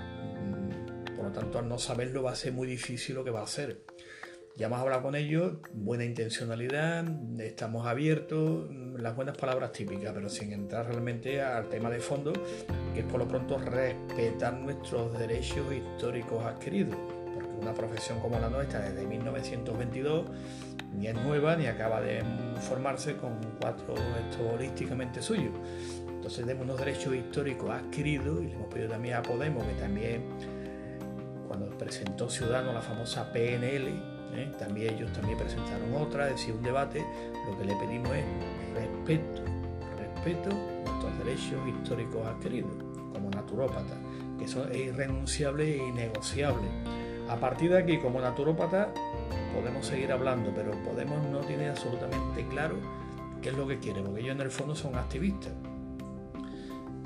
Por 1.15 1.25
lo 1.25 1.32
tanto, 1.32 1.60
al 1.60 1.69
no 1.69 1.78
saberlo 1.78 2.23
va 2.23 2.32
a 2.32 2.36
ser 2.36 2.54
muy 2.54 2.67
difícil 2.67 3.15
lo 3.15 3.23
que 3.23 3.30
va 3.30 3.41
a 3.41 3.43
hacer. 3.43 3.82
Ya 4.60 4.65
hemos 4.65 4.82
hablado 4.82 5.04
con 5.04 5.15
ellos, 5.15 5.54
buena 5.72 6.04
intencionalidad, 6.04 7.06
estamos 7.39 7.88
abiertos, 7.88 8.69
las 8.98 9.15
buenas 9.15 9.38
palabras 9.38 9.72
típicas, 9.72 10.12
pero 10.13 10.28
sin 10.28 10.52
entrar 10.52 10.86
realmente 10.86 11.41
al 11.41 11.69
tema 11.69 11.89
de 11.89 12.02
fondo, 12.02 12.34
que 12.93 13.00
es 13.00 13.06
por 13.06 13.19
lo 13.19 13.28
pronto 13.30 13.58
respetar 13.58 14.54
nuestros 14.56 15.17
derechos 15.17 15.65
históricos 15.72 16.45
adquiridos, 16.45 16.98
porque 17.34 17.50
una 17.62 17.74
profesión 17.74 18.19
como 18.19 18.38
la 18.38 18.50
nuestra 18.50 18.82
desde 18.82 19.08
1922 19.08 20.26
ni 20.98 21.08
es 21.08 21.15
nueva 21.15 21.56
ni 21.56 21.67
acaba 21.67 22.02
de 22.02 22.22
formarse 22.67 23.15
con 23.15 23.39
cuatro 23.62 23.93
esto 23.95 24.56
holísticamente 24.56 25.22
suyos. 25.22 25.54
Entonces 26.06 26.45
tenemos 26.45 26.65
unos 26.65 26.80
derechos 26.80 27.15
históricos 27.15 27.69
adquiridos 27.69 28.41
y 28.41 28.48
le 28.48 28.56
hemos 28.56 28.67
pedido 28.67 28.89
también 28.89 29.15
a 29.15 29.22
Podemos 29.22 29.63
que 29.63 29.74
también 29.76 30.22
cuando 31.48 31.69
presentó 31.78 32.30
Ciudadanos 32.30 32.74
la 32.74 32.82
famosa 32.82 33.32
PNL, 33.32 34.09
¿eh? 34.36 34.52
También 34.60 34.96
ellos 34.96 35.12
también 35.13 35.38
presentaron 35.38 35.94
otra, 35.96 36.28
es 36.28 36.34
decir, 36.34 36.56
un 36.56 36.63
debate. 36.63 37.06
Lo 37.48 37.58
que 37.58 37.65
le 37.65 37.76
pedimos 37.76 38.10
es 38.12 38.26
respeto, 38.74 39.42
respeto 39.98 40.50
a 40.50 40.89
nuestros 40.89 41.18
derechos 41.20 41.68
históricos 41.68 42.28
adquiridos 42.28 42.72
como 43.13 43.30
naturópata, 43.30 43.96
que 44.38 44.46
eso 44.46 44.68
es 44.70 44.78
irrenunciable 44.78 45.76
e 45.76 45.88
innegociable. 45.88 46.68
A 47.30 47.36
partir 47.36 47.72
de 47.72 47.80
aquí, 47.80 47.98
como 47.98 48.20
naturópata, 48.22 48.94
podemos 49.54 49.86
seguir 49.86 50.12
hablando, 50.12 50.52
pero 50.56 50.72
Podemos 50.84 51.24
no 51.30 51.39
tiene 51.39 51.70
absolutamente 51.70 52.46
claro 52.48 52.76
qué 53.42 53.50
es 53.50 53.56
lo 53.56 53.68
que 53.68 53.80
quiere, 53.80 54.02
porque 54.02 54.22
ellos 54.22 54.36
en 54.36 54.42
el 54.42 54.52
fondo 54.52 54.76
son 54.76 54.96
activistas. 54.96 55.54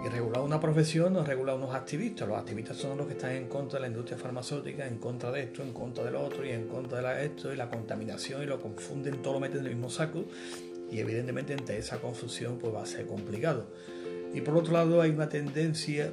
Y 0.04 0.10
regular 0.10 0.42
una 0.42 0.60
profesión 0.60 1.13
no 1.13 1.24
regula 1.24 1.56
unos 1.56 1.74
activistas. 1.74 2.28
Los 2.28 2.38
activistas 2.38 2.76
son 2.76 2.98
los 2.98 3.08
que 3.08 3.13
están 3.13 3.32
en 3.32 3.48
contra 3.48 3.80
de 3.80 3.84
la 3.84 3.88
industria 3.88 4.18
farmacéutica, 4.18 4.86
en 4.86 4.98
contra 4.98 5.32
de 5.32 5.44
esto, 5.44 5.63
en 5.63 5.72
contra 5.72 6.04
de 6.04 6.12
lo 6.12 6.22
otro 6.22 6.46
y 6.46 6.50
en 6.50 6.68
contra 6.68 7.00
de 7.16 7.26
esto 7.26 7.54
y 7.54 7.56
la 7.56 7.70
contaminación 7.70 8.44
y 8.44 8.46
lo 8.46 8.60
confunden, 8.60 9.22
todo 9.22 9.36
lo 9.36 9.39
meten 9.39 9.60
en 9.60 9.68
el 9.68 9.72
mismo 9.72 9.89
saco. 9.89 10.26
Y 10.92 11.00
evidentemente 11.00 11.54
entre 11.54 11.78
esa 11.78 12.00
confusión 12.02 12.58
pues 12.58 12.76
va 12.76 12.84
a 12.84 12.86
ser 12.86 13.08
complicado. 13.08 13.68
Y 14.34 14.42
por 14.42 14.58
otro 14.58 14.74
lado 14.74 15.02
hay 15.02 15.12
una 15.12 15.30
tendencia 15.30 16.12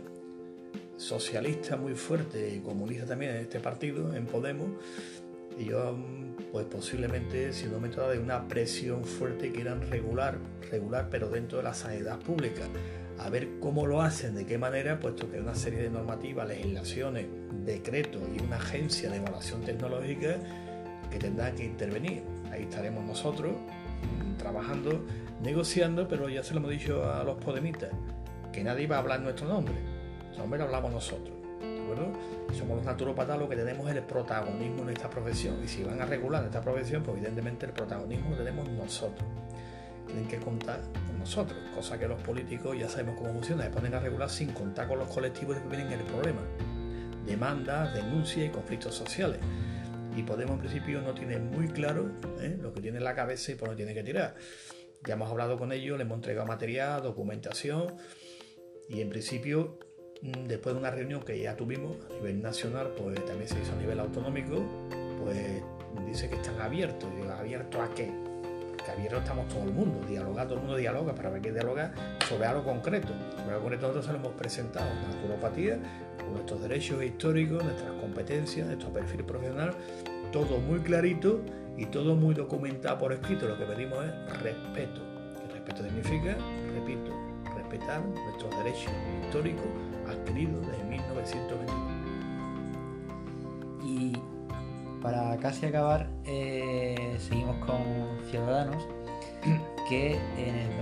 socialista 0.96 1.76
muy 1.76 1.94
fuerte 1.94 2.54
y 2.54 2.60
comunista 2.60 3.06
también 3.06 3.32
en 3.32 3.38
este 3.38 3.58
partido, 3.58 4.14
en 4.14 4.26
Podemos. 4.26 4.68
Y 5.58 5.64
yo, 5.64 5.98
pues 6.52 6.64
posiblemente, 6.66 7.52
si 7.52 7.66
no 7.66 7.80
me 7.80 7.88
de 7.88 8.18
una 8.20 8.46
presión 8.46 9.04
fuerte, 9.04 9.50
quieran 9.50 9.90
regular, 9.90 10.38
regular, 10.70 11.08
pero 11.10 11.28
dentro 11.28 11.58
de 11.58 11.64
la 11.64 11.74
sanidad 11.74 12.20
pública 12.20 12.68
a 13.24 13.28
ver 13.28 13.58
cómo 13.60 13.86
lo 13.86 14.00
hacen, 14.00 14.34
de 14.34 14.46
qué 14.46 14.56
manera, 14.56 14.98
puesto 14.98 15.30
que 15.30 15.40
una 15.40 15.54
serie 15.54 15.82
de 15.82 15.90
normativas, 15.90 16.48
legislaciones, 16.48 17.26
decretos 17.64 18.22
y 18.34 18.42
una 18.42 18.56
agencia 18.56 19.10
de 19.10 19.18
evaluación 19.18 19.60
tecnológica 19.60 20.36
que 21.10 21.18
tendrán 21.18 21.54
que 21.54 21.64
intervenir. 21.64 22.22
Ahí 22.50 22.62
estaremos 22.62 23.04
nosotros 23.04 23.52
mm, 23.52 24.38
trabajando, 24.38 25.04
negociando, 25.42 26.08
pero 26.08 26.30
ya 26.30 26.42
se 26.42 26.54
lo 26.54 26.60
hemos 26.60 26.70
dicho 26.70 27.12
a 27.12 27.22
los 27.22 27.36
podemitas, 27.36 27.90
que 28.52 28.64
nadie 28.64 28.86
va 28.86 28.96
a 28.96 28.98
hablar 29.00 29.20
nuestro 29.20 29.46
nombre, 29.46 29.74
su 30.32 30.38
nombre 30.38 30.58
lo 30.58 30.64
hablamos 30.66 30.90
nosotros. 30.92 31.36
¿De 31.60 31.82
acuerdo? 31.82 32.12
Somos 32.56 32.78
los 32.78 32.86
naturópatas 32.86 33.38
los 33.38 33.50
que 33.50 33.56
tenemos 33.56 33.90
el 33.90 34.02
protagonismo 34.02 34.82
en 34.82 34.90
esta 34.90 35.10
profesión 35.10 35.56
y 35.62 35.68
si 35.68 35.84
van 35.84 36.00
a 36.00 36.06
regular 36.06 36.42
esta 36.44 36.62
profesión, 36.62 37.02
pues 37.02 37.18
evidentemente 37.18 37.66
el 37.66 37.72
protagonismo 37.72 38.30
lo 38.30 38.36
tenemos 38.36 38.66
nosotros. 38.70 39.28
Tienen 40.06 40.26
que 40.26 40.38
contar 40.38 40.80
nosotros, 41.20 41.58
cosa 41.74 41.98
que 41.98 42.08
los 42.08 42.20
políticos 42.22 42.76
ya 42.78 42.88
sabemos 42.88 43.16
cómo 43.18 43.32
funciona, 43.32 43.64
se 43.64 43.70
ponen 43.70 43.94
a 43.94 44.00
regular 44.00 44.28
sin 44.28 44.52
contar 44.52 44.88
con 44.88 44.98
los 44.98 45.08
colectivos 45.08 45.56
que 45.58 45.68
vienen 45.68 45.92
el 45.92 46.04
problema. 46.04 46.40
Demandas, 47.26 47.94
denuncias 47.94 48.46
y 48.46 48.48
conflictos 48.48 48.94
sociales. 48.94 49.38
Y 50.16 50.22
Podemos 50.22 50.54
en 50.54 50.60
principio 50.60 51.00
no 51.02 51.14
tiene 51.14 51.38
muy 51.38 51.68
claro 51.68 52.10
¿eh? 52.40 52.58
lo 52.60 52.72
que 52.72 52.80
tiene 52.80 52.98
en 52.98 53.04
la 53.04 53.14
cabeza 53.14 53.52
y 53.52 53.54
por 53.54 53.68
dónde 53.68 53.84
tiene 53.84 53.94
que 53.94 54.04
tirar. 54.04 54.34
Ya 55.06 55.14
hemos 55.14 55.30
hablado 55.30 55.56
con 55.56 55.72
ellos, 55.72 55.96
les 55.98 56.04
hemos 56.04 56.16
entregado 56.16 56.46
material, 56.46 57.02
documentación 57.02 57.94
y 58.88 59.00
en 59.00 59.08
principio 59.08 59.78
mm, 60.22 60.46
después 60.46 60.74
de 60.74 60.80
una 60.80 60.90
reunión 60.90 61.22
que 61.22 61.38
ya 61.38 61.56
tuvimos 61.56 61.96
a 62.10 62.14
nivel 62.14 62.42
nacional, 62.42 62.92
pues 62.98 63.24
también 63.24 63.48
se 63.48 63.60
hizo 63.60 63.72
a 63.72 63.76
nivel 63.76 64.00
autonómico, 64.00 64.64
pues 65.22 65.62
dice 66.06 66.28
que 66.28 66.36
están 66.36 66.60
abiertos. 66.60 67.08
¿abiertos 67.38 67.80
a 67.80 67.94
qué? 67.94 68.29
Porque 68.90 69.06
abiertos 69.06 69.22
estamos 69.22 69.48
todo 69.48 69.62
el 69.62 69.72
mundo, 69.72 70.04
dialogar, 70.06 70.46
todo 70.46 70.56
el 70.56 70.62
mundo 70.62 70.76
dialoga, 70.76 71.14
para 71.14 71.30
ver 71.30 71.40
qué 71.40 71.52
dialoga 71.52 71.92
sobre 72.28 72.46
algo 72.46 72.64
concreto. 72.64 73.12
Sobre 73.36 73.54
algo 73.54 73.60
concreto 73.62 73.86
nosotros 73.88 74.08
lo 74.08 74.18
hemos 74.18 74.32
presentado, 74.32 74.86
la 74.86 75.08
naturopatía, 75.14 75.78
nuestros 76.32 76.62
derechos 76.62 77.02
históricos, 77.02 77.62
nuestras 77.62 77.92
competencias, 78.00 78.66
nuestro 78.66 78.90
perfil 78.90 79.24
profesional, 79.24 79.74
todo 80.32 80.58
muy 80.58 80.80
clarito 80.80 81.40
y 81.76 81.86
todo 81.86 82.16
muy 82.16 82.34
documentado 82.34 82.98
por 82.98 83.12
escrito. 83.12 83.46
Lo 83.46 83.56
que 83.58 83.64
pedimos 83.64 84.04
es 84.04 84.42
respeto. 84.42 85.00
¿Qué 85.40 85.54
respeto 85.54 85.84
significa? 85.84 86.36
Repito, 86.74 87.12
respetar 87.56 88.02
nuestros 88.04 88.50
derechos 88.58 88.92
históricos 89.24 89.66
adquiridos 90.08 90.66
desde 90.66 90.84
1921. 90.84 92.00
Y 93.84 94.12
para 95.00 95.36
casi 95.38 95.66
acabar, 95.66 96.08
eh, 96.26 97.16
seguimos 97.18 97.56
con 97.64 97.80
Ciudadanos, 98.30 98.86
que 99.88 100.12
en 100.36 100.54
el 100.54 100.76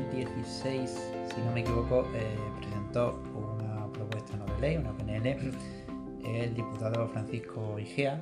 2016, 0.00 0.90
si 1.34 1.40
no 1.40 1.52
me 1.52 1.60
equivoco, 1.60 2.06
eh, 2.14 2.36
presentó 2.60 3.22
una 3.34 3.90
propuesta 3.92 4.36
no 4.36 4.46
de 4.46 4.60
ley, 4.60 4.76
una 4.76 4.96
PNL, 4.96 5.52
el 6.24 6.54
diputado 6.54 7.08
Francisco 7.08 7.78
Igea, 7.78 8.20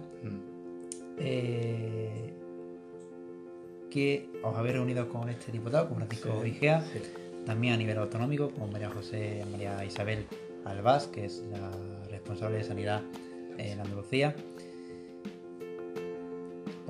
eh, 1.18 2.32
que 3.90 4.30
os 4.42 4.56
habéis 4.56 4.76
reunido 4.76 5.08
con 5.08 5.28
este 5.28 5.50
diputado, 5.50 5.88
con 5.88 5.96
Francisco 5.96 6.44
Igea, 6.46 6.84
también 7.44 7.74
a 7.74 7.76
nivel 7.76 7.98
autonómico, 7.98 8.50
con 8.50 8.70
María 8.70 8.90
José 8.90 9.44
María 9.50 9.84
Isabel 9.84 10.26
Albás, 10.64 11.08
que 11.08 11.24
es 11.24 11.42
la 11.50 11.70
responsable 12.08 12.58
de 12.58 12.64
sanidad 12.64 13.02
en 13.58 13.80
Andalucía. 13.80 14.34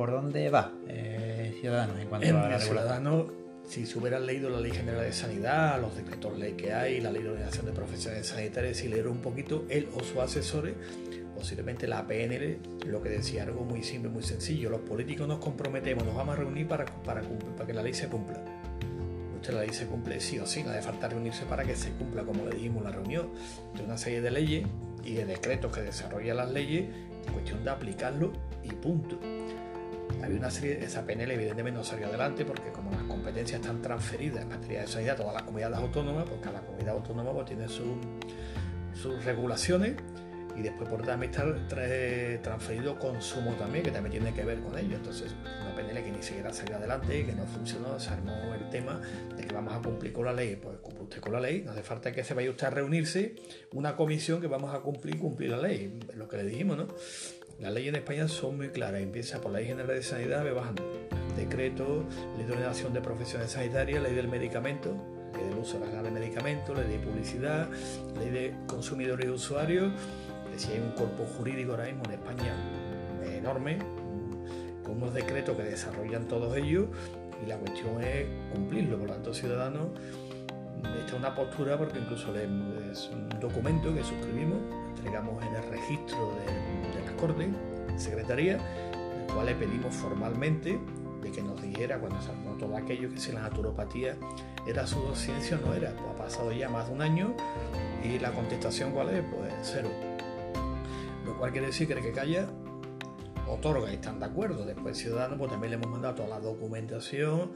¿Por 0.01 0.13
dónde 0.13 0.49
va 0.49 0.73
eh, 0.89 1.55
Ciudadanos 1.61 2.01
en 2.01 2.09
cuanto 2.09 2.27
a 2.27 2.49
la 2.49 2.59
Ciudadanos, 2.59 3.27
si 3.69 3.85
se 3.85 3.99
hubieran 3.99 4.25
leído 4.25 4.49
la 4.49 4.59
Ley 4.59 4.73
General 4.73 5.03
de 5.03 5.13
Sanidad, 5.13 5.79
los 5.79 5.95
decretos 5.95 6.39
ley 6.39 6.55
que 6.55 6.73
hay, 6.73 7.03
la 7.03 7.13
Ley 7.13 7.23
de 7.23 7.29
Ordenación 7.29 7.67
de 7.67 7.73
Profesiones 7.73 8.27
Sanitarias, 8.27 8.79
si 8.79 8.89
leer 8.89 9.09
un 9.09 9.19
poquito, 9.19 9.67
él 9.69 9.91
o 9.95 10.03
sus 10.03 10.17
asesores, 10.17 10.75
posiblemente 11.37 11.87
la 11.87 12.07
PNL, 12.07 12.61
lo 12.87 13.03
que 13.03 13.11
decía 13.11 13.43
algo 13.43 13.63
muy 13.63 13.83
simple, 13.83 14.11
muy 14.11 14.23
sencillo. 14.23 14.71
Los 14.71 14.81
políticos 14.81 15.29
nos 15.29 15.39
comprometemos, 15.39 16.03
nos 16.07 16.17
vamos 16.17 16.35
a 16.35 16.39
reunir 16.39 16.67
para, 16.67 16.87
para, 16.87 17.21
para 17.21 17.67
que 17.67 17.75
la 17.75 17.83
ley 17.83 17.93
se 17.93 18.09
cumpla 18.09 18.43
usted 19.37 19.55
la 19.55 19.61
ley 19.61 19.73
se 19.73 19.87
cumple 19.87 20.21
sí 20.21 20.39
o 20.39 20.47
sí, 20.47 20.63
no 20.63 20.71
hace 20.71 20.83
falta 20.83 21.09
reunirse 21.09 21.45
para 21.45 21.65
que 21.65 21.75
se 21.75 21.91
cumpla, 21.93 22.25
como 22.25 22.45
le 22.47 22.57
dijimos, 22.57 22.83
la 22.85 22.91
reunión 22.91 23.31
de 23.75 23.83
una 23.83 23.99
serie 23.99 24.21
de 24.23 24.31
leyes 24.31 24.67
y 25.05 25.13
de 25.13 25.27
decretos 25.27 25.75
que 25.75 25.83
desarrollan 25.83 26.39
las 26.39 26.51
leyes, 26.51 26.87
cuestión 27.33 27.65
de 27.65 27.71
aplicarlo 27.71 28.33
y 28.63 28.69
punto. 28.69 29.19
Había 30.23 30.39
una 30.39 30.51
serie, 30.51 30.85
esa 30.85 31.05
PNL 31.05 31.31
evidentemente 31.31 31.79
no 31.79 31.85
salió 31.85 32.07
adelante 32.07 32.45
porque 32.45 32.71
como 32.71 32.91
las 32.91 33.03
competencias 33.05 33.61
están 33.61 33.81
transferidas 33.81 34.43
en 34.43 34.49
materia 34.49 34.83
de 34.83 34.87
sanidad 34.87 35.15
a 35.15 35.19
todas 35.19 35.35
las 35.35 35.43
comunidades 35.43 35.79
autónomas, 35.79 36.25
pues 36.29 36.41
cada 36.41 36.61
comunidad 36.61 36.95
autónoma 36.95 37.33
pues, 37.33 37.47
tiene 37.47 37.67
sus 37.69 39.25
regulaciones 39.25 39.95
y 40.57 40.63
después 40.63 40.89
por 40.91 41.03
también 41.03 41.31
está 41.31 41.45
transferido 42.43 42.99
consumo 42.99 43.53
también, 43.55 43.85
que 43.85 43.91
también 43.91 44.11
tiene 44.11 44.35
que 44.35 44.45
ver 44.45 44.61
con 44.61 44.77
ello. 44.77 44.97
Entonces, 44.97 45.35
una 45.63 45.75
PNL 45.75 46.05
que 46.05 46.11
ni 46.11 46.23
siquiera 46.23 46.53
salió 46.53 46.77
adelante 46.77 47.19
y 47.19 47.25
que 47.25 47.33
no 47.33 47.47
funcionó, 47.47 47.99
se 47.99 48.11
armó 48.11 48.33
el 48.53 48.69
tema 48.69 49.01
de 49.37 49.45
que 49.47 49.55
vamos 49.55 49.73
a 49.73 49.81
cumplir 49.81 50.13
con 50.13 50.25
la 50.25 50.33
ley. 50.33 50.57
Pues 50.57 50.79
cumple 50.79 51.05
usted 51.05 51.21
con 51.21 51.33
la 51.33 51.41
ley, 51.41 51.63
no 51.65 51.71
hace 51.71 51.83
falta 51.83 52.13
que 52.13 52.25
se 52.25 52.35
vaya 52.35 52.51
usted 52.51 52.67
a 52.67 52.71
reunirse 52.71 53.37
una 53.73 53.97
comisión 53.97 54.41
que 54.41 54.49
vamos 54.49 54.75
a 54.75 54.81
cumplir 54.81 55.19
cumplir 55.19 55.51
la 55.51 55.59
ley, 55.59 55.99
es 56.09 56.17
lo 56.17 56.29
que 56.29 56.37
le 56.37 56.45
dijimos, 56.45 56.77
¿no? 56.77 56.89
Las 57.61 57.75
leyes 57.75 57.90
en 57.90 57.96
España 57.96 58.27
son 58.27 58.57
muy 58.57 58.70
claras, 58.70 59.03
empieza 59.03 59.40
por 59.40 59.53
la 59.53 59.59
Ley 59.59 59.68
General 59.68 59.94
de 59.94 60.03
Sanidad, 60.03 60.42
me 60.42 60.53
bajando. 60.53 60.83
Decreto, 61.37 62.05
Ley 62.38 62.46
de 62.46 62.53
Ordenación 62.55 62.94
de 62.94 63.03
Profesiones 63.03 63.51
Sanitarias, 63.51 64.03
Ley 64.03 64.14
del 64.14 64.29
Medicamento, 64.29 64.96
ley 65.35 65.49
del 65.51 65.59
uso 65.59 65.79
legal 65.79 66.03
de 66.05 66.11
medicamentos, 66.11 66.77
ley 66.77 66.88
de 66.88 66.99
publicidad, 66.99 67.68
ley 68.18 68.31
de 68.31 68.55
consumidores 68.66 69.27
y 69.27 69.29
usuarios, 69.29 69.92
si 70.57 70.73
hay 70.73 70.81
un 70.81 70.92
cuerpo 70.92 71.25
jurídico 71.25 71.73
ahora 71.73 71.85
mismo 71.85 72.03
en 72.07 72.12
España 72.12 72.55
enorme, 73.37 73.79
con 74.83 74.96
unos 74.96 75.12
decretos 75.12 75.55
que 75.55 75.62
desarrollan 75.62 76.29
todos 76.29 76.57
ellos 76.57 76.87
y 77.44 77.46
la 77.46 77.59
cuestión 77.59 78.03
es 78.03 78.27
cumplirlo. 78.53 78.99
Por 78.99 79.09
lo 79.09 79.14
tanto, 79.14 79.35
Ciudadanos 79.35 79.88
está 80.99 81.16
una 81.16 81.35
postura 81.35 81.77
porque 81.79 81.99
incluso 81.99 82.35
es 82.37 83.11
un 83.12 83.29
documento 83.40 83.94
que 83.94 84.03
suscribimos, 84.03 84.59
entregamos 84.96 85.42
en 85.44 85.55
el 85.55 85.62
registro 85.70 86.35
de, 86.37 87.01
la 87.01 87.10
Corte, 87.21 87.49
Secretaría, 87.97 88.55
el 88.55 89.33
cual 89.33 89.47
le 89.47 89.55
pedimos 89.55 89.95
formalmente 89.95 90.81
de 91.23 91.31
que 91.31 91.43
nos 91.43 91.61
dijera 91.61 91.99
cuando 91.99 92.21
se 92.23 92.31
armó 92.31 92.53
todo 92.57 92.77
aquello 92.77 93.11
que 93.11 93.21
si 93.21 93.33
la 93.33 93.43
naturopatía 93.43 94.17
era 94.67 94.87
su 94.87 95.15
ciencia 95.15 95.59
o 95.63 95.67
no 95.67 95.75
era. 95.75 95.91
Pues 95.91 96.11
ha 96.15 96.17
pasado 96.17 96.53
ya 96.53 96.69
más 96.69 96.89
de 96.89 96.95
un 96.95 97.03
año 97.03 97.35
y 98.03 98.19
la 98.19 98.33
contestación 98.33 98.93
cuál 98.93 99.11
es, 99.11 99.23
pues 99.31 99.53
cero 99.63 99.91
lo 101.31 101.39
cual 101.39 101.53
quiere 101.53 101.69
decir 101.69 101.87
que 101.87 101.95
el 101.95 102.03
que 102.03 102.13
calla 102.13 102.49
otorga 103.49 103.91
y 103.91 103.95
están 103.95 104.19
de 104.19 104.27
acuerdo. 104.27 104.65
Después 104.65 104.97
Ciudadanos 104.99 105.39
pues 105.39 105.51
también 105.51 105.71
le 105.73 105.77
hemos 105.77 105.91
mandado 105.91 106.17
toda 106.17 106.29
la 106.29 106.41
documentación 106.41 107.53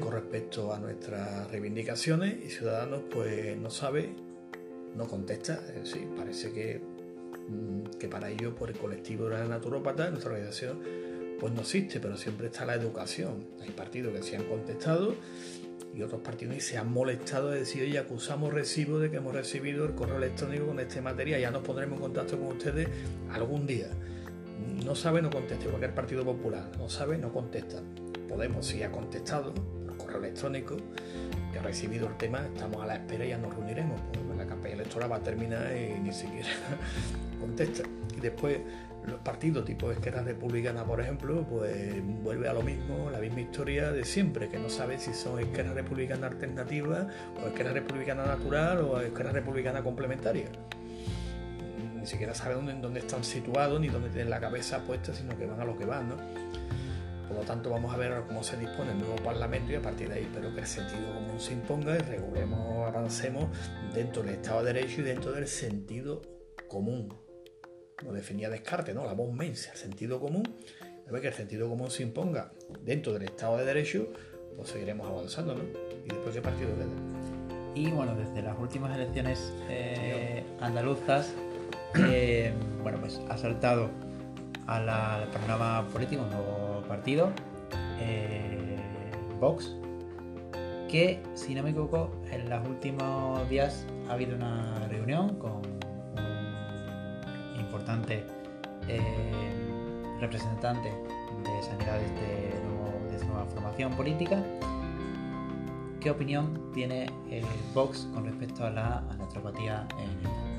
con 0.00 0.12
respecto 0.12 0.72
a 0.72 0.78
nuestras 0.78 1.50
reivindicaciones 1.50 2.44
y 2.44 2.50
Ciudadanos 2.50 3.02
pues 3.10 3.56
no 3.56 3.70
sabe, 3.70 4.14
no 4.96 5.06
contesta, 5.06 5.60
sí, 5.84 6.08
parece 6.16 6.52
que, 6.52 6.80
que 7.98 8.08
para 8.08 8.30
ello 8.30 8.54
por 8.54 8.70
el 8.70 8.78
colectivo 8.78 9.28
de 9.28 9.38
la 9.38 9.44
naturópata, 9.44 10.08
nuestra 10.10 10.32
organización, 10.32 10.80
pues 11.38 11.52
no 11.52 11.62
existe, 11.62 12.00
pero 12.00 12.16
siempre 12.16 12.46
está 12.46 12.64
la 12.64 12.74
educación. 12.74 13.46
Hay 13.60 13.70
partidos 13.70 14.14
que 14.14 14.22
se 14.22 14.36
han 14.36 14.44
contestado 14.44 15.14
y 15.94 16.02
otros 16.02 16.20
partidos 16.22 16.62
se 16.62 16.78
han 16.78 16.90
molestado 16.90 17.50
de 17.50 17.60
decir, 17.60 17.82
oye, 17.82 17.98
acusamos 17.98 18.52
recibo 18.52 18.98
de 18.98 19.10
que 19.10 19.18
hemos 19.18 19.34
recibido 19.34 19.84
el 19.84 19.94
correo 19.94 20.16
electrónico 20.16 20.66
con 20.66 20.80
este 20.80 21.00
material, 21.00 21.40
ya 21.40 21.50
nos 21.50 21.62
pondremos 21.62 21.96
en 21.96 22.02
contacto 22.02 22.38
con 22.38 22.48
ustedes 22.48 22.88
algún 23.30 23.66
día. 23.66 23.88
No 24.84 24.94
sabe, 24.94 25.20
no 25.20 25.30
contesta, 25.30 25.66
cualquier 25.66 25.94
Partido 25.94 26.24
Popular, 26.24 26.70
no 26.78 26.88
sabe, 26.88 27.18
no 27.18 27.32
contesta. 27.32 27.82
Podemos 28.28 28.64
sí 28.66 28.82
ha 28.82 28.90
contestado 28.90 29.52
por 29.52 29.96
correo 29.96 30.18
electrónico, 30.18 30.76
que 31.52 31.58
ha 31.58 31.62
recibido 31.62 32.06
el 32.06 32.16
tema, 32.16 32.46
estamos 32.46 32.82
a 32.82 32.86
la 32.86 32.94
espera 32.94 33.26
y 33.26 33.30
ya 33.30 33.38
nos 33.38 33.54
reuniremos, 33.54 34.00
campaña 34.12 34.31
electoral 34.82 35.12
va 35.12 35.16
a 35.16 35.22
terminar 35.22 35.72
y 35.76 35.98
ni 36.00 36.12
siquiera 36.12 36.48
contesta. 37.40 37.82
Y 38.16 38.20
después 38.20 38.58
los 39.06 39.20
partidos 39.20 39.64
tipo 39.64 39.90
Esquerra 39.90 40.22
Republicana, 40.22 40.84
por 40.84 41.00
ejemplo, 41.00 41.44
pues 41.48 41.94
vuelve 42.22 42.48
a 42.48 42.52
lo 42.52 42.62
mismo, 42.62 43.10
la 43.10 43.18
misma 43.18 43.40
historia 43.40 43.90
de 43.90 44.04
siempre, 44.04 44.48
que 44.48 44.58
no 44.58 44.68
sabe 44.68 44.98
si 44.98 45.12
son 45.12 45.40
Esquerra 45.40 45.72
Republicana 45.74 46.28
alternativa 46.28 47.08
o 47.42 47.48
Esquerra 47.48 47.72
Republicana 47.72 48.24
natural 48.24 48.78
o 48.78 49.00
Esquerra 49.00 49.32
Republicana 49.32 49.82
complementaria. 49.82 50.46
Ni 51.98 52.06
siquiera 52.06 52.34
saben 52.34 52.58
dónde, 52.58 52.74
dónde 52.80 53.00
están 53.00 53.24
situados 53.24 53.80
ni 53.80 53.88
dónde 53.88 54.08
tienen 54.08 54.30
la 54.30 54.40
cabeza 54.40 54.80
puesta, 54.80 55.12
sino 55.14 55.36
que 55.36 55.46
van 55.46 55.60
a 55.60 55.64
lo 55.64 55.76
que 55.78 55.84
van. 55.84 56.12
Por 57.32 57.40
lo 57.40 57.46
tanto, 57.46 57.70
vamos 57.70 57.94
a 57.94 57.96
ver 57.96 58.12
cómo 58.26 58.42
se 58.42 58.58
dispone 58.58 58.90
el 58.90 58.98
nuevo 58.98 59.16
Parlamento 59.16 59.72
y 59.72 59.76
a 59.76 59.80
partir 59.80 60.06
de 60.10 60.16
ahí 60.16 60.24
espero 60.24 60.52
que 60.54 60.60
el 60.60 60.66
sentido 60.66 61.14
común 61.14 61.40
se 61.40 61.54
imponga 61.54 61.96
y 61.96 61.98
regulemos, 61.98 62.86
avancemos 62.86 63.46
dentro 63.94 64.22
del 64.22 64.34
Estado 64.34 64.62
de 64.62 64.74
Derecho 64.74 65.00
y 65.00 65.04
dentro 65.04 65.32
del 65.32 65.48
sentido 65.48 66.20
común 66.68 67.08
lo 68.04 68.12
definía 68.12 68.50
Descartes, 68.50 68.94
¿no? 68.94 69.06
La 69.06 69.14
voz 69.14 69.32
mensa, 69.32 69.72
el 69.72 69.78
sentido 69.78 70.20
común. 70.20 70.42
A 71.08 71.20
que 71.20 71.28
el 71.28 71.34
sentido 71.34 71.70
común 71.70 71.90
se 71.90 72.02
imponga 72.02 72.52
dentro 72.82 73.14
del 73.14 73.22
Estado 73.22 73.56
de 73.56 73.64
Derecho, 73.64 74.12
pues 74.54 74.68
seguiremos 74.68 75.08
avanzando, 75.08 75.54
¿no? 75.54 75.62
¿Y 76.04 76.08
después 76.08 76.34
qué 76.34 76.42
partido 76.42 76.68
queda? 76.74 77.74
Y 77.74 77.90
bueno, 77.90 78.14
desde 78.14 78.42
las 78.42 78.58
últimas 78.58 78.94
elecciones 78.94 79.54
eh, 79.70 80.44
andaluzas, 80.60 81.32
eh, 81.96 82.52
bueno, 82.82 82.98
pues 83.00 83.20
ha 83.30 83.38
saltado 83.38 83.88
al 84.66 85.28
programa 85.30 85.88
político 85.92 86.24
nuevo 86.24 86.61
partido, 86.92 87.30
eh, 88.00 88.76
Vox, 89.40 89.74
que 90.90 91.22
si 91.32 91.54
no 91.54 91.62
me 91.62 91.70
equivoco, 91.70 92.10
en 92.30 92.50
los 92.50 92.68
últimos 92.68 93.48
días 93.48 93.86
ha 94.10 94.12
habido 94.12 94.36
una 94.36 94.86
reunión 94.88 95.36
con 95.38 95.62
importante 97.58 98.22
eh, 98.88 99.00
representante 100.20 100.90
de 100.90 101.62
sanidades 101.62 102.10
de, 102.10 103.16
de 103.16 103.24
nueva 103.24 103.46
formación 103.46 103.92
política. 103.96 104.44
¿Qué 105.98 106.10
opinión 106.10 106.72
tiene 106.74 107.06
el 107.30 107.46
Vox 107.72 108.06
con 108.12 108.26
respecto 108.26 108.66
a 108.66 108.70
la 108.70 109.00
naturopatía 109.18 109.88
en 109.98 110.51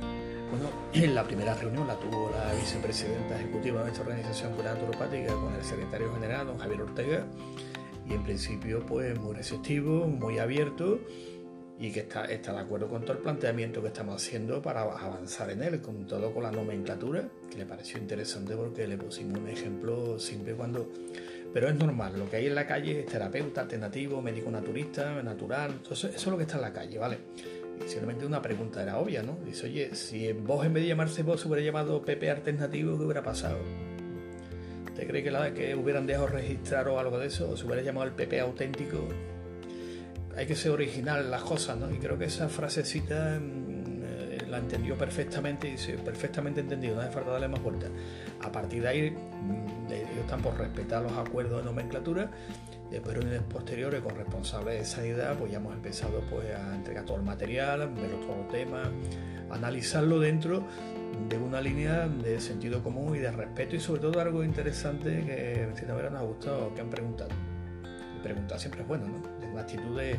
bueno, 0.54 0.70
en 0.94 1.16
la 1.16 1.24
primera 1.24 1.56
reunión 1.56 1.88
la 1.88 1.96
tuvo 1.96 2.30
la 2.30 2.54
vicepresidenta 2.54 3.40
ejecutiva 3.40 3.80
de 3.80 3.86
nuestra 3.86 4.04
organización 4.04 4.56
naturopática 4.64 5.34
con 5.34 5.52
el 5.56 5.64
secretario 5.64 6.14
general, 6.14 6.46
don 6.46 6.60
Javier 6.60 6.82
Ortega, 6.82 7.26
y 8.08 8.14
en 8.14 8.24
principio 8.24 8.86
pues 8.86 9.18
muy 9.20 9.34
receptivo, 9.34 10.06
muy 10.06 10.38
abierto 10.38 11.00
y 11.80 11.92
que 11.92 12.02
está, 12.02 12.26
está 12.26 12.54
de 12.54 12.60
acuerdo 12.60 12.88
con 12.88 13.02
todo 13.02 13.14
el 13.14 13.20
planteamiento 13.20 13.82
que 13.82 13.88
estamos 13.88 14.16
haciendo 14.16 14.62
para 14.62 14.82
avanzar 14.82 15.50
en 15.50 15.64
él, 15.64 15.82
con 15.82 16.06
todo 16.06 16.32
con 16.32 16.44
la 16.44 16.52
nomenclatura, 16.52 17.28
que 17.50 17.58
le 17.58 17.66
pareció 17.66 17.98
interesante 17.98 18.56
porque 18.56 18.88
le 18.88 18.98
pusimos 18.98 19.40
un 19.40 19.50
ejemplo 19.50 20.20
simple 20.20 20.54
cuando... 20.54 20.88
Pero 21.52 21.68
es 21.68 21.76
normal, 21.76 22.18
lo 22.18 22.30
que 22.30 22.38
hay 22.38 22.48
en 22.48 22.56
la 22.56 22.68
calle 22.68 23.00
es 23.00 23.06
terapeuta 23.08 23.62
alternativo, 23.62 24.22
médico 24.22 24.52
naturista, 24.52 25.22
natural, 25.24 25.72
entonces 25.72 26.16
eso 26.16 26.26
es 26.26 26.28
lo 26.28 26.38
que 26.38 26.44
está 26.44 26.58
en 26.58 26.62
la 26.62 26.74
calle, 26.74 26.98
¿vale? 27.00 27.18
Simplemente 27.86 28.26
una 28.26 28.42
pregunta 28.42 28.82
era 28.82 28.98
obvia, 28.98 29.24
¿no? 29.24 29.38
Dice, 29.46 29.68
oye, 29.68 29.96
si 29.96 30.32
vos 30.32 30.66
en 30.66 30.74
vez 30.74 30.84
de 30.84 30.90
llamarse 30.90 31.24
vos 31.24 31.46
hubiera 31.46 31.62
llamado 31.62 32.02
PP 32.02 32.30
alternativo, 32.30 32.98
¿qué 32.98 33.04
hubiera 33.04 33.24
pasado? 33.24 33.58
¿Usted 34.86 35.08
cree 35.08 35.24
que, 35.24 35.32
la, 35.32 35.54
que 35.54 35.76
hubieran 35.76 36.08
dejado 36.08 36.28
registrar 36.28 36.88
o 36.88 37.00
algo 37.00 37.20
de 37.20 37.28
eso? 37.28 37.50
¿O 37.50 37.58
se 37.58 37.66
hubiera 37.66 37.82
llamado 37.82 38.08
el 38.08 38.14
PP 38.14 38.40
auténtico? 38.40 39.08
hay 40.36 40.46
que 40.46 40.56
ser 40.56 40.72
original 40.72 41.22
en 41.22 41.32
las 41.32 41.44
cosas, 41.44 41.78
¿no? 41.78 41.92
Y 41.92 41.98
creo 41.98 42.18
que 42.18 42.26
esa 42.26 42.50
frasecita 42.50 43.40
mm, 43.40 44.04
eh, 44.04 44.38
la 44.50 44.58
entendió 44.58 44.98
perfectamente 44.98 45.70
y 45.70 45.78
sí, 45.78 45.94
perfectamente 46.04 46.62
entendido, 46.62 46.96
no 46.96 47.02
hace 47.02 47.12
falta 47.12 47.32
darle 47.32 47.48
más 47.48 47.62
vueltas. 47.62 47.90
A 48.42 48.52
partir 48.52 48.82
de 48.82 48.88
ahí, 48.88 49.12
mm, 49.12 49.92
ellos 49.92 50.18
están 50.22 50.42
por 50.42 50.58
respetar 50.58 51.04
los 51.04 51.14
acuerdos 51.14 51.60
de 51.60 51.66
nomenclatura. 51.66 52.32
Después, 52.90 53.18
en 53.18 53.44
posteriores 53.44 54.02
con 54.02 54.16
responsables 54.16 54.80
de 54.80 54.86
sanidad, 54.86 55.38
pues 55.38 55.52
ya 55.52 55.58
hemos 55.58 55.74
empezado 55.74 56.22
pues, 56.30 56.54
a 56.54 56.76
entregar 56.76 57.06
todo 57.06 57.18
el 57.18 57.24
material, 57.24 57.92
ver 57.94 58.12
todos 58.22 58.38
los 58.38 58.48
temas, 58.50 58.88
analizarlo 59.50 60.20
dentro 60.20 60.64
de 61.30 61.38
una 61.38 61.62
línea 61.62 62.08
de 62.08 62.40
sentido 62.40 62.84
común 62.84 63.16
y 63.16 63.20
de 63.20 63.32
respeto 63.32 63.76
y 63.76 63.80
sobre 63.80 64.02
todo 64.02 64.20
algo 64.20 64.44
interesante 64.44 65.24
que 65.26 65.70
sin 65.80 65.90
haber 65.90 66.12
nos 66.12 66.22
ha 66.22 66.26
gustado 66.26 66.74
que 66.74 66.82
han 66.82 66.90
preguntado. 66.90 67.30
Preguntar 68.22 68.60
siempre 68.60 68.82
es 68.82 68.88
bueno, 68.88 69.08
¿no? 69.08 69.48
una 69.52 69.62
actitud 69.62 69.98
de 70.00 70.18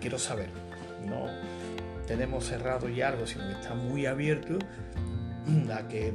quiero 0.00 0.18
saber. 0.18 0.48
No 1.06 1.26
tenemos 2.06 2.44
cerrado 2.44 2.88
ya 2.88 3.08
algo, 3.08 3.26
sino 3.26 3.46
que 3.46 3.52
está 3.52 3.74
muy 3.74 4.06
abierto 4.06 4.58
a 5.72 5.88
que 5.88 6.12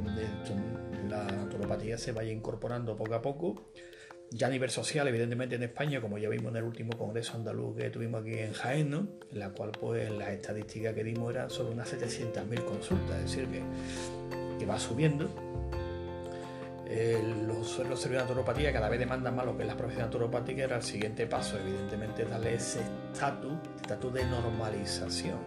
la 1.08 1.24
naturopatía 1.24 1.98
se 1.98 2.12
vaya 2.12 2.32
incorporando 2.32 2.96
poco 2.96 3.14
a 3.14 3.22
poco. 3.22 3.72
Ya 4.30 4.48
a 4.48 4.50
nivel 4.50 4.70
social, 4.70 5.08
evidentemente 5.08 5.56
en 5.56 5.62
España, 5.62 6.00
como 6.00 6.18
ya 6.18 6.28
vimos 6.28 6.50
en 6.50 6.58
el 6.58 6.64
último 6.64 6.96
congreso 6.98 7.34
andaluz 7.36 7.76
que 7.76 7.90
tuvimos 7.90 8.22
aquí 8.22 8.38
en 8.38 8.52
Jaén, 8.52 8.92
en 9.32 9.38
la 9.38 9.50
cual 9.50 9.72
pues 9.72 10.10
las 10.10 10.28
estadísticas 10.28 10.94
que 10.94 11.02
dimos 11.02 11.34
eran 11.34 11.48
solo 11.48 11.70
unas 11.70 11.92
700.000 11.92 12.64
consultas, 12.64 13.16
es 13.16 13.22
decir, 13.22 13.46
que, 13.48 13.62
que 14.58 14.66
va 14.66 14.78
subiendo 14.78 15.30
los, 17.46 17.78
los 17.78 18.00
servicios 18.00 18.10
de 18.10 18.18
naturopatía 18.18 18.72
cada 18.72 18.88
vez 18.88 18.98
demandan 18.98 19.36
más 19.36 19.44
lo 19.44 19.56
que 19.56 19.62
es 19.62 19.68
la 19.68 19.76
profesión 19.76 20.06
naturopática, 20.06 20.64
era 20.64 20.76
el 20.76 20.82
siguiente 20.82 21.26
paso, 21.26 21.58
evidentemente, 21.58 22.24
darle 22.24 22.54
ese 22.54 22.80
estatus, 23.12 23.52
estatus 23.76 24.14
de 24.14 24.24
normalización. 24.24 25.38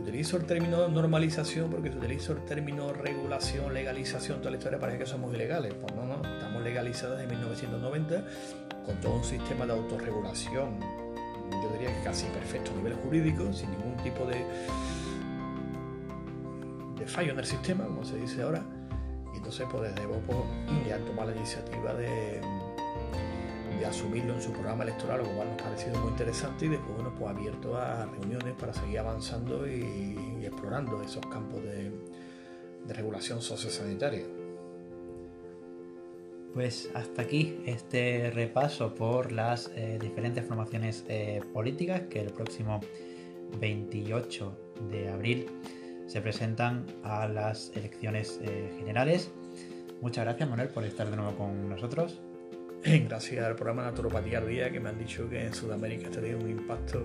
Utilizo 0.00 0.38
el 0.38 0.46
término 0.46 0.88
normalización 0.88 1.70
porque 1.70 1.90
si 1.90 1.98
utilizo 1.98 2.32
el 2.32 2.44
término 2.46 2.92
regulación, 2.92 3.74
legalización, 3.74 4.38
toda 4.38 4.52
la 4.52 4.56
historia 4.56 4.78
parece 4.78 4.98
que 4.98 5.06
somos 5.06 5.34
ilegales. 5.34 5.74
Pues 5.74 5.94
no, 5.94 6.06
no, 6.06 6.22
estamos 6.58 6.62
legalizados 6.64 7.18
desde 7.18 7.30
1990 7.34 8.24
con 8.84 9.00
todo 9.00 9.16
un 9.16 9.24
sistema 9.24 9.66
de 9.66 9.72
autorregulación, 9.72 10.80
yo 11.50 11.68
diría 11.72 11.94
que 11.94 12.02
casi 12.02 12.26
perfecto 12.26 12.72
a 12.72 12.76
nivel 12.76 12.94
jurídico, 12.94 13.52
sin 13.52 13.70
ningún 13.70 13.96
tipo 14.02 14.24
de, 14.24 14.44
fallo 17.06 17.32
en 17.32 17.38
el 17.38 17.46
sistema, 17.46 17.84
como 17.84 18.04
se 18.04 18.16
dice 18.16 18.42
ahora 18.42 18.62
entonces, 19.34 19.66
pues 19.70 19.94
desde 19.94 20.06
Bopo 20.06 20.44
ya 20.86 20.98
tomar 20.98 21.28
la 21.28 21.36
iniciativa 21.36 21.94
de, 21.94 22.40
de, 23.78 23.86
asumirlo 23.86 24.34
en 24.34 24.42
su 24.42 24.52
programa 24.52 24.82
electoral, 24.82 25.20
lo 25.20 25.28
cual 25.34 25.48
nos 25.48 25.62
ha 25.62 25.64
parecido 25.64 25.98
muy 26.00 26.10
interesante 26.10 26.66
y 26.66 26.68
después, 26.68 26.94
bueno, 26.96 27.14
pues 27.18 27.30
abierto 27.30 27.76
a 27.76 28.04
reuniones 28.04 28.54
para 28.60 28.74
seguir 28.74 28.98
avanzando 28.98 29.66
y, 29.66 30.44
explorando 30.44 31.02
esos 31.02 31.24
campos 31.26 31.62
de, 31.62 31.90
de 32.84 32.94
regulación 32.94 33.40
sociosanitaria. 33.40 34.24
Pues 36.58 36.90
hasta 36.94 37.22
aquí 37.22 37.60
este 37.66 38.32
repaso 38.34 38.92
por 38.92 39.30
las 39.30 39.70
eh, 39.76 39.96
diferentes 40.02 40.44
formaciones 40.44 41.04
eh, 41.08 41.40
políticas 41.52 42.00
que 42.10 42.20
el 42.20 42.32
próximo 42.32 42.80
28 43.60 44.58
de 44.90 45.08
abril 45.08 45.46
se 46.08 46.20
presentan 46.20 46.84
a 47.04 47.28
las 47.28 47.70
elecciones 47.76 48.40
eh, 48.42 48.74
generales. 48.76 49.30
Muchas 50.00 50.24
gracias 50.24 50.50
Manuel 50.50 50.66
por 50.70 50.82
estar 50.82 51.08
de 51.08 51.14
nuevo 51.14 51.36
con 51.36 51.68
nosotros. 51.68 52.20
Gracias 52.82 53.44
al 53.44 53.54
programa 53.54 53.84
Naturopatía 53.84 54.38
al 54.38 54.48
Día 54.48 54.72
que 54.72 54.80
me 54.80 54.88
han 54.88 54.98
dicho 54.98 55.30
que 55.30 55.40
en 55.40 55.54
Sudamérica 55.54 56.08
ha 56.08 56.10
tenido 56.10 56.40
un 56.40 56.50
impacto 56.50 57.04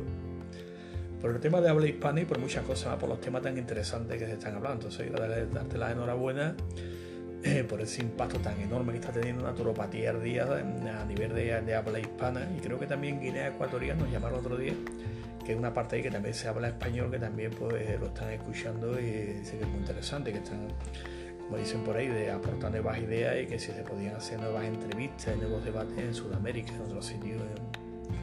por 1.21 1.29
el 1.29 1.39
tema 1.39 1.61
de 1.61 1.69
habla 1.69 1.85
hispana 1.85 2.21
y 2.21 2.25
por 2.25 2.39
muchas 2.39 2.65
cosas, 2.65 2.97
por 2.97 3.07
los 3.07 3.21
temas 3.21 3.43
tan 3.43 3.55
interesantes 3.55 4.17
que 4.17 4.25
se 4.25 4.33
están 4.33 4.55
hablando. 4.55 4.87
Entonces, 4.87 5.11
darte 5.53 5.77
la 5.77 5.91
enhorabuena 5.91 6.55
eh, 7.43 7.63
por 7.69 7.81
ese 7.81 8.01
impacto 8.01 8.39
tan 8.39 8.59
enorme 8.59 8.93
que 8.93 8.99
está 8.99 9.11
teniendo 9.11 9.43
Naturopatía 9.43 10.11
al 10.11 10.17
a 10.17 11.05
nivel 11.05 11.33
de, 11.33 11.61
de 11.61 11.75
habla 11.75 11.99
hispana. 11.99 12.47
Y 12.57 12.61
creo 12.61 12.79
que 12.79 12.87
también 12.87 13.19
Guinea 13.19 13.49
Ecuatorial 13.49 13.97
nos 13.97 14.09
llamaron 14.11 14.39
otro 14.39 14.57
día 14.57 14.73
que 15.43 15.51
es 15.51 15.57
una 15.57 15.73
parte 15.73 15.97
ahí 15.97 16.01
que 16.01 16.11
también 16.11 16.33
se 16.33 16.47
habla 16.47 16.69
español, 16.69 17.11
que 17.11 17.19
también 17.19 17.51
pues 17.51 17.99
lo 17.99 18.07
están 18.07 18.31
escuchando 18.31 18.99
y 18.99 19.03
dice 19.03 19.57
que 19.57 19.63
es 19.63 19.69
muy 19.69 19.79
interesante, 19.79 20.31
que 20.31 20.37
están, 20.37 20.67
como 21.43 21.57
dicen 21.57 21.83
por 21.83 21.97
ahí, 21.97 22.07
de 22.07 22.31
aportar 22.31 22.71
nuevas 22.71 22.97
ideas 22.99 23.35
y 23.41 23.47
que 23.47 23.59
si 23.59 23.71
se 23.71 23.83
podían 23.83 24.15
hacer 24.15 24.39
nuevas 24.39 24.63
entrevistas, 24.63 25.35
nuevos 25.37 25.63
debates 25.63 25.97
en 25.97 26.13
Sudamérica, 26.13 26.73
en 26.73 26.81
otros 26.81 27.05
sitios, 27.05 27.41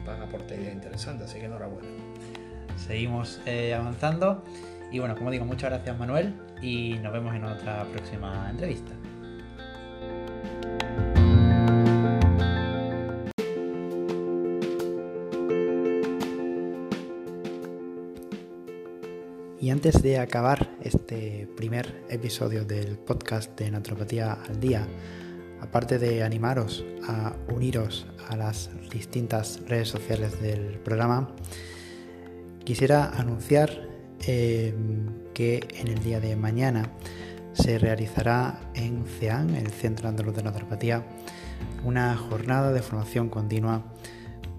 van 0.05 0.21
a 0.21 0.23
aportar 0.25 0.57
ideas 0.59 0.73
interesantes, 0.73 1.29
así 1.29 1.39
que 1.39 1.45
enhorabuena. 1.45 1.89
Seguimos 2.75 3.39
eh, 3.45 3.75
avanzando 3.75 4.43
y 4.91 4.99
bueno, 4.99 5.15
como 5.15 5.29
digo, 5.29 5.45
muchas 5.45 5.69
gracias 5.69 5.97
Manuel 5.97 6.33
y 6.61 6.95
nos 7.01 7.13
vemos 7.13 7.35
en 7.35 7.43
otra 7.43 7.85
próxima 7.85 8.49
entrevista. 8.49 9.00
Antes 19.81 20.03
de 20.03 20.19
acabar 20.19 20.69
este 20.83 21.49
primer 21.57 22.03
episodio 22.07 22.63
del 22.63 22.99
podcast 22.99 23.59
de 23.59 23.71
Naturopatía 23.71 24.33
al 24.33 24.59
Día, 24.59 24.87
aparte 25.59 25.97
de 25.97 26.21
animaros 26.21 26.85
a 27.07 27.33
uniros 27.51 28.05
a 28.29 28.35
las 28.35 28.69
distintas 28.91 29.59
redes 29.67 29.89
sociales 29.89 30.39
del 30.39 30.77
programa, 30.81 31.33
quisiera 32.63 33.09
anunciar 33.09 33.71
eh, 34.27 34.71
que 35.33 35.67
en 35.79 35.87
el 35.87 36.03
día 36.03 36.19
de 36.19 36.35
mañana 36.35 36.91
se 37.53 37.79
realizará 37.79 38.59
en 38.75 39.03
CEAN, 39.07 39.55
el 39.55 39.71
Centro 39.71 40.09
Andaluz 40.09 40.35
de 40.35 40.43
Naturopatía, 40.43 41.03
una 41.83 42.15
jornada 42.15 42.71
de 42.71 42.83
formación 42.83 43.29
continua 43.29 43.83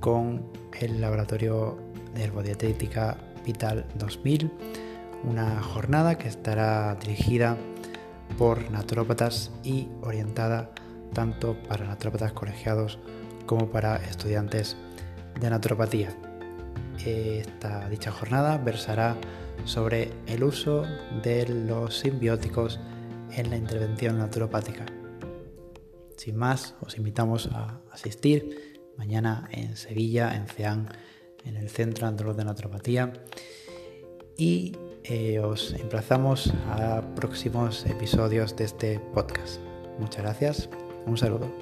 con 0.01 0.51
el 0.81 1.01
Laboratorio 1.01 1.79
de 2.13 2.25
Herbodietética 2.25 3.19
Vital 3.45 3.87
2000 3.95 4.82
una 5.25 5.63
jornada 5.63 6.19
que 6.19 6.29
estará 6.29 6.95
dirigida 6.97 7.57
por 8.39 8.71
naturópatas 8.71 9.51
y 9.63 9.89
orientada 10.03 10.71
tanto 11.13 11.57
para 11.69 11.87
naturópatas 11.87 12.33
colegiados 12.33 12.99
como 13.47 13.71
para 13.71 13.97
estudiantes 13.97 14.77
de 15.41 15.51
naturopatía. 15.51 16.17
Esta 17.05 17.89
dicha 17.89 18.11
jornada 18.11 18.59
versará 18.59 19.17
sobre 19.65 20.11
el 20.27 20.45
uso 20.45 20.85
de 21.23 21.47
los 21.49 21.99
simbióticos 21.99 22.81
en 23.31 23.51
la 23.51 23.57
intervención 23.57 24.19
naturopática. 24.19 24.87
Sin 26.17 26.37
más, 26.37 26.75
os 26.81 26.97
invitamos 26.97 27.49
a 27.53 27.81
asistir 27.91 28.83
mañana 28.97 29.49
en 29.51 29.77
Sevilla, 29.77 30.35
en 30.37 30.47
CEAN, 30.47 30.89
en 31.45 31.57
el 31.57 31.69
Centro 31.69 32.07
Andaluz 32.07 32.37
de 32.37 32.45
Naturopatía. 32.45 33.13
Y 34.37 34.77
eh, 35.05 35.38
os 35.41 35.75
emplazamos 35.75 36.53
a 36.71 37.03
próximos 37.15 37.87
episodios 37.87 38.57
de 38.57 38.65
este 38.65 39.01
podcast. 39.15 39.61
Muchas 39.99 40.23
gracias, 40.23 40.69
un 41.07 41.17
saludo. 41.17 41.62